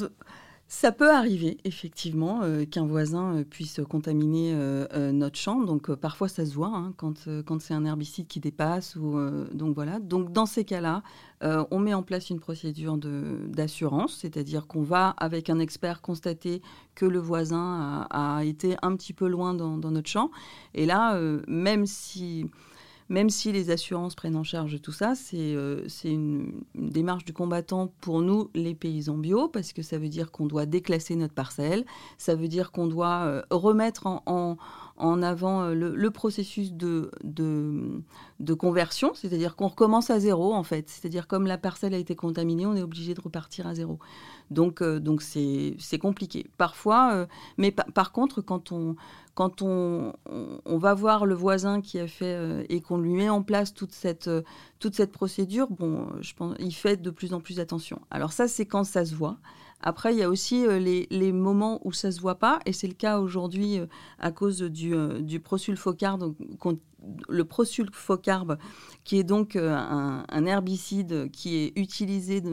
Ça 0.71 0.91
peut 0.91 1.11
arriver, 1.11 1.57
effectivement, 1.63 2.41
euh, 2.43 2.63
qu'un 2.63 2.85
voisin 2.85 3.37
euh, 3.37 3.43
puisse 3.43 3.81
contaminer 3.89 4.53
euh, 4.53 5.11
notre 5.11 5.35
champ. 5.35 5.63
Donc, 5.63 5.91
parfois, 5.95 6.27
ça 6.27 6.45
se 6.45 6.53
voit 6.53 6.67
hein, 6.67 6.93
quand, 6.95 7.15
c'est 7.59 7.73
un 7.73 7.85
herbicide 7.85 8.27
qui 8.27 8.39
dépasse. 8.39 8.95
Ou, 8.95 9.19
donc, 9.51 9.73
voilà. 9.73 9.97
Donc, 9.99 10.31
dans 10.31 10.45
ces 10.45 10.65
cas-là, 10.65 11.01
on 11.41 11.79
met 11.79 11.95
en 11.95 12.03
place 12.03 12.29
une 12.29 12.39
procédure 12.39 12.99
d'assurance, 13.47 14.17
c'est-à-dire 14.21 14.67
qu'on 14.67 14.83
va, 14.83 15.15
avec 15.17 15.49
un 15.49 15.57
expert, 15.57 16.01
constater 16.01 16.61
que 16.93 17.05
le 17.05 17.17
voisin 17.17 18.05
a, 18.11 18.43
été 18.43 18.75
un 18.83 18.95
petit 18.95 19.13
peu 19.13 19.27
loin 19.27 19.55
dans 19.55 19.77
notre 19.77 20.09
champ. 20.09 20.29
Et 20.75 20.85
là, 20.85 21.19
même 21.47 21.87
si 21.87 22.45
même 23.09 23.31
si 23.31 23.51
les 23.51 23.71
assurances 23.71 24.13
prennent 24.13 24.35
en 24.35 24.43
charge 24.43 24.79
tout 24.81 24.91
ça, 24.91 25.15
c'est 25.15 25.55
euh, 25.55 25.87
une, 26.03 26.61
démarche 26.75 27.25
du 27.25 27.33
combattant 27.33 27.91
pour 28.01 28.21
nous, 28.21 28.51
les 28.53 28.75
paysans 28.75 29.17
bio, 29.17 29.47
parce 29.47 29.73
que 29.73 29.81
ça 29.81 29.97
veut 29.97 30.09
dire 30.09 30.31
qu'on 30.31 30.45
doit 30.45 30.67
déclasser 30.67 31.15
notre 31.15 31.33
parcelle, 31.33 31.85
ça 32.19 32.35
veut 32.35 32.47
dire 32.47 32.71
qu'on 32.71 32.85
doit 32.85 33.23
euh, 33.25 33.41
remettre 33.49 34.05
en, 34.05 34.57
avant 34.99 35.63
euh, 35.63 35.73
le, 35.73 36.11
processus 36.11 36.73
de, 36.73 37.09
de, 37.23 38.53
conversion, 38.53 39.13
c'est-à-dire 39.15 39.55
qu'on 39.55 39.69
recommence 39.69 40.11
à 40.11 40.19
zéro 40.19 40.53
en 40.53 40.63
fait. 40.63 40.87
C'est-à-dire 40.89 41.27
comme 41.27 41.47
la 41.47 41.57
parcelle 41.57 41.95
a 41.95 41.97
été 41.97 42.15
contaminée, 42.15 42.67
on 42.67 42.75
est 42.75 42.83
obligé 42.83 43.15
de 43.15 43.21
repartir 43.21 43.65
à 43.65 43.73
zéro. 43.73 43.97
Donc 44.51 44.81
euh, 44.81 44.99
donc 44.99 45.21
c'est 45.21 45.99
compliqué. 45.99 46.47
Parfois, 46.57 47.13
euh, 47.13 47.25
mais 47.57 47.71
par 47.71 48.11
contre, 48.11 48.41
quand 48.41 48.71
on 48.71 48.95
quand 49.35 49.61
on, 49.61 50.11
on, 50.65 50.77
va 50.77 50.93
voir 50.93 51.25
le 51.25 51.33
voisin 51.33 51.79
qui 51.79 51.97
a 51.97 52.07
fait 52.07 52.65
et 52.67 52.81
qu'on 52.81 52.97
lui 52.97 53.13
met 53.13 53.29
en 53.29 53.41
place 53.41 53.73
toute 53.73 53.93
cette 53.93 54.29
toute 54.79 54.95
cette 54.95 55.13
procédure, 55.13 55.67
bon, 55.69 56.07
je 56.19 56.33
pense, 56.33 56.55
il 56.59 56.73
fait 56.73 56.97
de 56.97 57.09
plus 57.09 57.33
en 57.33 57.39
plus 57.39 57.61
attention. 57.61 58.01
Alors 58.11 58.33
ça, 58.33 58.49
c'est 58.49 58.65
quand 58.65 58.83
ça 58.83 59.05
se 59.05 59.15
voit. 59.15 59.37
Après, 59.81 60.13
il 60.13 60.19
y 60.19 60.23
a 60.23 60.29
aussi 60.29 60.65
euh, 60.65 60.77
les, 60.77 61.31
moments 61.31 61.79
où 61.85 61.93
ça 61.93 62.09
ne 62.09 62.11
se 62.11 62.19
voit 62.19 62.35
pas, 62.35 62.59
et 62.65 62.73
c'est 62.73 62.87
le 62.87 62.93
cas 62.93 63.19
aujourd'hui 63.19 63.79
euh, 63.79 63.85
à 64.19 64.31
cause 64.31 64.61
du, 64.61 64.93
euh, 64.93 65.21
du 65.21 65.39
prosulfocarbe, 65.39 66.35
le 67.27 67.45
prosulfocarbe, 67.45 68.57
qui 69.03 69.17
est 69.19 69.23
donc 69.23 69.55
un, 69.55 70.45
herbicide 70.45 71.31
qui 71.31 71.57
est 71.57 71.79
utilisé 71.79 72.43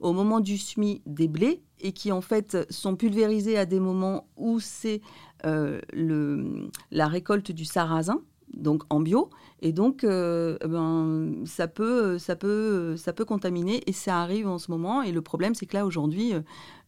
au 0.00 0.12
moment 0.12 0.40
du 0.40 0.58
semis 0.58 1.02
des 1.06 1.28
blés 1.28 1.62
et 1.80 1.92
qui 1.92 2.12
en 2.12 2.20
fait 2.20 2.58
sont 2.70 2.96
pulvérisés 2.96 3.56
à 3.58 3.66
des 3.66 3.80
moments 3.80 4.28
où 4.36 4.60
c'est 4.60 5.00
la 5.42 7.08
récolte 7.08 7.52
du 7.52 7.64
sarrasin 7.64 8.20
donc 8.54 8.82
en 8.90 9.00
bio. 9.00 9.30
Et 9.62 9.72
donc, 9.72 10.04
euh, 10.04 10.56
ben, 10.66 11.44
ça, 11.46 11.68
peut, 11.68 12.18
ça, 12.18 12.36
peut, 12.36 12.96
ça 12.96 13.12
peut 13.12 13.24
contaminer 13.24 13.82
et 13.86 13.92
ça 13.92 14.20
arrive 14.20 14.48
en 14.48 14.58
ce 14.58 14.70
moment. 14.70 15.02
Et 15.02 15.12
le 15.12 15.22
problème, 15.22 15.54
c'est 15.54 15.66
que 15.66 15.76
là, 15.76 15.86
aujourd'hui, 15.86 16.32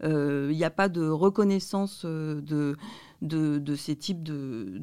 euh, 0.02 0.48
il 0.50 0.57
n'y 0.57 0.64
a 0.64 0.70
pas 0.70 0.88
de 0.88 1.07
reconnaissance 1.07 2.02
euh, 2.05 2.74
de, 3.22 3.58
de, 3.58 3.74
ces 3.76 3.96
types 3.96 4.22
de, 4.22 4.80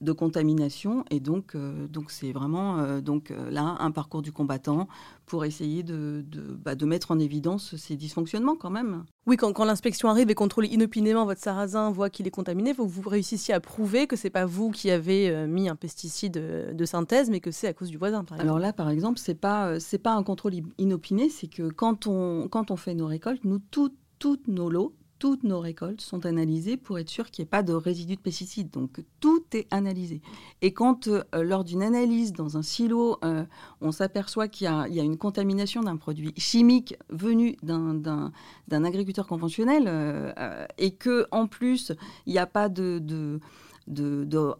de, 0.00 0.12
contamination. 0.12 1.04
Et 1.10 1.20
donc, 1.20 1.56
donc 1.56 2.10
c'est 2.10 2.32
vraiment 2.32 3.00
donc, 3.00 3.32
là 3.50 3.76
un 3.80 3.90
parcours 3.90 4.22
du 4.22 4.32
combattant 4.32 4.88
pour 5.26 5.44
essayer 5.44 5.82
de, 5.82 6.24
bah, 6.62 6.74
de, 6.74 6.84
mettre 6.84 7.10
en 7.10 7.18
évidence 7.18 7.76
ces 7.76 7.96
dysfonctionnements 7.96 8.56
quand 8.56 8.70
même. 8.70 9.04
Oui, 9.26 9.36
quand, 9.36 9.52
quand 9.52 9.64
l'inspection 9.64 10.08
arrive 10.08 10.30
et 10.30 10.34
contrôle 10.34 10.66
inopinément 10.66 11.24
votre 11.24 11.40
sarrasin, 11.40 11.90
voit 11.90 12.10
qu'il 12.10 12.26
est 12.26 12.30
contaminé, 12.30 12.72
vous, 12.72 12.86
vous 12.86 13.08
réussissiez 13.08 13.54
à 13.54 13.60
prouver 13.60 14.06
que 14.06 14.16
c'est 14.16 14.30
pas 14.30 14.44
vous 14.44 14.70
qui 14.70 14.90
avez 14.90 15.46
mis 15.46 15.68
un 15.68 15.76
pesticide 15.76 16.74
de 16.74 16.84
synthèse, 16.84 17.30
mais 17.30 17.40
que 17.40 17.50
c'est 17.50 17.68
à 17.68 17.72
cause 17.72 17.88
du 17.88 17.96
voisin, 17.96 18.24
par 18.24 18.36
exemple. 18.36 18.48
Alors 18.48 18.58
là, 18.58 18.72
par 18.72 18.90
exemple, 18.90 19.18
c'est 19.18 19.34
pas 19.34 19.80
c'est 19.80 19.98
pas 19.98 20.14
un 20.14 20.22
contrôle 20.22 20.54
inopiné, 20.78 21.28
c'est 21.28 21.48
que 21.48 21.70
quand 21.70 22.06
on 22.06 22.48
quand 22.48 22.70
on 22.70 22.76
fait 22.76 22.94
nos 22.94 23.06
récoltes, 23.06 23.44
nous 23.44 23.58
toutes 23.58 23.96
toutes 24.18 24.48
nos 24.48 24.70
lots 24.70 24.94
toutes 25.18 25.44
nos 25.44 25.60
récoltes 25.60 26.00
sont 26.00 26.26
analysées 26.26 26.76
pour 26.76 26.98
être 26.98 27.08
sûr 27.08 27.30
qu'il 27.30 27.42
n'y 27.42 27.46
ait 27.46 27.50
pas 27.50 27.62
de 27.62 27.72
résidus 27.72 28.16
de 28.16 28.20
pesticides. 28.20 28.70
Donc 28.70 29.02
tout 29.20 29.44
est 29.52 29.66
analysé. 29.72 30.20
Et 30.62 30.72
quand, 30.72 31.08
euh, 31.08 31.22
lors 31.32 31.64
d'une 31.64 31.82
analyse 31.82 32.32
dans 32.32 32.56
un 32.56 32.62
silo, 32.62 33.18
euh, 33.24 33.44
on 33.80 33.92
s'aperçoit 33.92 34.48
qu'il 34.48 34.66
y, 34.66 35.00
a 35.00 35.02
une 35.02 35.16
contamination 35.16 35.82
d'un 35.82 35.96
produit 35.96 36.32
chimique 36.36 36.96
venu 37.10 37.56
d'un 37.62 38.32
agriculteur 38.70 39.26
conventionnel 39.26 39.84
euh, 39.86 40.66
et 40.78 40.92
que 40.92 41.26
en 41.30 41.46
plus 41.46 41.92
il 42.26 42.32
n'y 42.32 42.38
a 42.38 42.46
pas 42.46 42.68
de 42.68 42.98
de, 43.00 43.40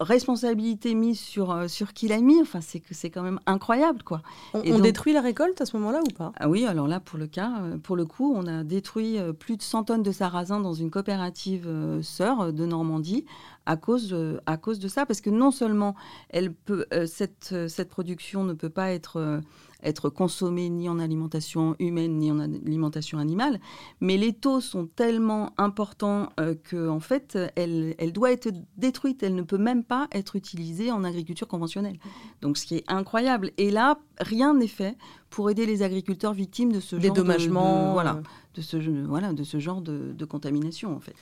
responsabilité 0.00 0.94
mise 0.94 1.18
sur, 1.18 1.50
euh, 1.50 1.68
sur 1.68 1.92
qui 1.92 2.08
l'a 2.08 2.20
mis. 2.20 2.40
Enfin, 2.40 2.60
c'est 2.60 2.80
que 2.80 2.94
c'est 2.94 3.10
quand 3.10 3.22
même 3.22 3.40
incroyable, 3.46 4.02
quoi. 4.02 4.22
On, 4.52 4.78
détruit 4.78 5.12
la 5.12 5.20
récolte 5.20 5.60
à 5.60 5.66
ce 5.66 5.76
moment-là 5.76 6.00
ou 6.00 6.14
pas? 6.14 6.32
Ah 6.38 6.48
Oui, 6.48 6.66
alors 6.66 6.88
là, 6.88 7.00
pour 7.00 7.18
le 7.18 7.26
cas, 7.26 7.52
euh, 7.62 7.78
pour 7.78 7.96
le 7.96 8.04
coup, 8.04 8.34
on 8.36 8.46
a 8.46 8.64
détruit 8.64 9.18
euh, 9.18 9.32
plus 9.32 9.56
de 9.56 9.62
100 9.62 9.84
tonnes 9.84 10.02
de 10.02 10.12
sarrasin 10.12 10.60
dans 10.60 10.74
une 10.74 10.90
coopérative 10.90 11.68
sœur 12.02 12.52
de 12.52 12.66
Normandie 12.66 13.24
à 13.66 13.76
cause, 13.76 14.14
à 14.44 14.56
cause 14.58 14.78
de 14.78 14.88
ça, 14.88 15.06
parce 15.06 15.22
que 15.22 15.30
non 15.30 15.50
seulement 15.50 15.94
elle 16.28 16.52
peut, 16.52 16.84
cette, 17.06 17.54
cette 17.68 17.88
production 17.88 18.44
ne 18.44 18.52
peut 18.52 18.68
pas 18.68 18.92
être 18.92 19.40
être 19.84 20.08
consommée 20.08 20.68
ni 20.68 20.88
en 20.88 20.98
alimentation 20.98 21.76
humaine 21.78 22.16
ni 22.16 22.32
en 22.32 22.40
alimentation 22.40 23.18
animale. 23.18 23.60
Mais 24.00 24.16
les 24.16 24.32
taux 24.32 24.60
sont 24.60 24.86
tellement 24.86 25.52
importants 25.58 26.30
euh, 26.40 26.54
qu'en 26.70 27.00
fait, 27.00 27.38
elle, 27.56 27.94
elle 27.98 28.12
doit 28.12 28.32
être 28.32 28.48
détruite. 28.76 29.22
Elle 29.22 29.34
ne 29.34 29.42
peut 29.42 29.58
même 29.58 29.84
pas 29.84 30.08
être 30.12 30.36
utilisée 30.36 30.90
en 30.90 31.04
agriculture 31.04 31.48
conventionnelle. 31.48 31.98
Donc, 32.40 32.56
ce 32.58 32.66
qui 32.66 32.76
est 32.76 32.84
incroyable. 32.88 33.52
Et 33.58 33.70
là, 33.70 33.98
rien 34.18 34.54
n'est 34.54 34.66
fait 34.66 34.96
pour 35.30 35.50
aider 35.50 35.66
les 35.66 35.82
agriculteurs 35.82 36.32
victimes 36.32 36.72
de 36.72 36.80
ce 36.80 36.98
genre 36.98 37.14
de, 37.14 37.92
voilà, 37.92 38.20
de 38.54 38.62
ce, 38.62 38.76
voilà, 39.06 39.32
de 39.32 39.42
ce 39.42 39.58
genre 39.58 39.80
de, 39.80 40.12
de 40.12 40.24
contamination, 40.24 40.94
en 40.94 41.00
fait. 41.00 41.14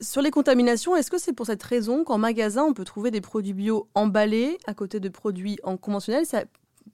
Sur 0.00 0.22
les 0.22 0.30
contaminations, 0.30 0.96
est-ce 0.96 1.10
que 1.10 1.18
c'est 1.18 1.34
pour 1.34 1.46
cette 1.46 1.62
raison 1.62 2.04
qu'en 2.04 2.16
magasin, 2.16 2.64
on 2.64 2.72
peut 2.72 2.84
trouver 2.84 3.10
des 3.10 3.20
produits 3.20 3.52
bio 3.52 3.86
emballés 3.94 4.56
à 4.66 4.72
côté 4.72 4.98
de 4.98 5.10
produits 5.10 5.58
en 5.62 5.76
conventionnel? 5.76 6.24
Ça 6.24 6.44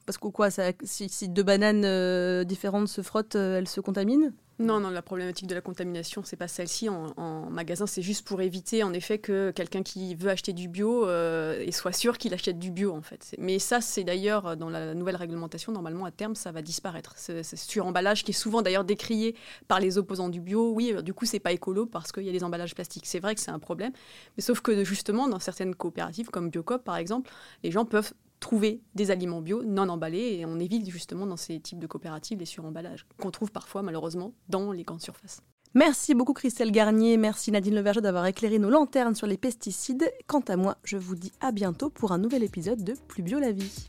parce 0.06 0.18
que 0.18 0.28
quoi, 0.28 0.48
si, 0.50 1.28
deux 1.28 1.42
bananes 1.42 1.84
euh, 1.84 2.44
différentes 2.44 2.88
se 2.88 3.02
frottent, 3.02 3.36
euh, 3.36 3.58
elles 3.58 3.68
se 3.68 3.80
contaminent 3.80 4.32
non, 4.58 4.80
non, 4.80 4.88
la 4.88 5.02
problématique 5.02 5.46
de 5.48 5.54
la 5.54 5.60
contamination, 5.60 6.22
c'est 6.24 6.38
pas 6.38 6.48
celle-ci. 6.48 6.88
En, 6.88 7.50
magasin, 7.50 7.86
c'est 7.86 8.00
juste 8.00 8.26
pour 8.26 8.40
éviter, 8.40 8.82
en 8.82 8.94
effet, 8.94 9.18
que 9.18 9.50
quelqu'un 9.50 9.82
qui 9.82 10.14
veut 10.14 10.30
acheter 10.30 10.54
du 10.54 10.66
bio 10.66 11.06
euh, 11.06 11.62
et 11.62 11.72
soit 11.72 11.92
sûr 11.92 12.16
qu'il 12.16 12.32
achète 12.32 12.58
du 12.58 12.70
bio, 12.70 12.94
en 12.94 13.02
fait. 13.02 13.36
Mais 13.38 13.58
ça, 13.58 13.82
c'est 13.82 14.02
d'ailleurs 14.02 14.56
dans 14.56 14.70
la 14.70 14.94
nouvelle 14.94 15.16
réglementation, 15.16 15.72
normalement, 15.72 16.06
à 16.06 16.10
terme, 16.10 16.34
ça 16.34 16.52
va 16.52 16.62
disparaître. 16.62 17.12
C'est 17.16 17.44
sur-emballage 17.54 18.24
qui 18.24 18.30
est 18.30 18.34
souvent 18.34 18.62
d'ailleurs 18.62 18.84
décrié 18.84 19.34
par 19.68 19.78
les 19.78 19.98
opposants 19.98 20.30
du 20.30 20.40
bio. 20.40 20.72
Oui, 20.72 20.94
du 21.02 21.12
coup, 21.12 21.26
c'est 21.26 21.38
pas 21.38 21.52
écolo 21.52 21.84
parce 21.84 22.10
qu'il 22.10 22.22
y 22.22 22.30
a 22.30 22.32
des 22.32 22.42
emballages 22.42 22.74
plastiques. 22.74 23.04
C'est 23.04 23.20
vrai 23.20 23.34
que 23.34 23.42
c'est 23.42 23.50
un 23.50 23.58
problème, 23.58 23.92
mais 24.38 24.42
sauf 24.42 24.62
que 24.62 24.84
justement, 24.84 25.28
dans 25.28 25.38
certaines 25.38 25.74
coopératives 25.74 26.30
comme 26.30 26.48
Biocop, 26.48 26.82
par 26.82 26.96
exemple, 26.96 27.30
les 27.62 27.70
gens 27.70 27.84
peuvent 27.84 28.14
trouver 28.40 28.82
des 28.94 29.10
aliments 29.10 29.40
bio 29.40 29.62
non 29.64 29.88
emballés 29.88 30.38
et 30.38 30.46
on 30.46 30.58
évite 30.58 30.88
justement 30.90 31.26
dans 31.26 31.36
ces 31.36 31.60
types 31.60 31.78
de 31.78 31.86
coopératives 31.86 32.38
les 32.38 32.44
suremballages 32.44 33.06
qu'on 33.20 33.30
trouve 33.30 33.50
parfois 33.50 33.82
malheureusement 33.82 34.32
dans 34.48 34.72
les 34.72 34.84
grandes 34.84 35.02
surfaces. 35.02 35.42
Merci 35.74 36.14
beaucoup 36.14 36.32
Christelle 36.32 36.72
Garnier, 36.72 37.18
merci 37.18 37.50
Nadine 37.52 37.74
Leverger 37.74 38.00
d'avoir 38.00 38.24
éclairé 38.26 38.58
nos 38.58 38.70
lanternes 38.70 39.14
sur 39.14 39.26
les 39.26 39.36
pesticides. 39.36 40.10
Quant 40.26 40.40
à 40.48 40.56
moi, 40.56 40.78
je 40.84 40.96
vous 40.96 41.16
dis 41.16 41.32
à 41.40 41.52
bientôt 41.52 41.90
pour 41.90 42.12
un 42.12 42.18
nouvel 42.18 42.42
épisode 42.42 42.82
de 42.82 42.94
Plus 43.08 43.22
Bio 43.22 43.38
la 43.38 43.52
vie. 43.52 43.88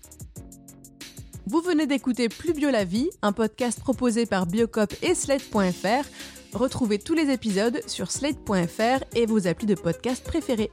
Vous 1.45 1.61
venez 1.61 1.87
d'écouter 1.87 2.27
Plus 2.27 2.51
Bio 2.51 2.69
la 2.69 2.83
vie, 2.83 3.09
un 3.21 3.31
podcast 3.31 3.79
proposé 3.79 4.25
par 4.25 4.47
Biocop 4.47 4.93
et 5.01 5.15
Slate.fr. 5.15 6.05
Retrouvez 6.53 6.99
tous 6.99 7.13
les 7.13 7.29
épisodes 7.31 7.79
sur 7.87 8.11
slate.fr 8.11 9.05
et 9.15 9.25
vos 9.25 9.47
applis 9.47 9.67
de 9.67 9.75
podcast 9.75 10.25
préférés. 10.25 10.71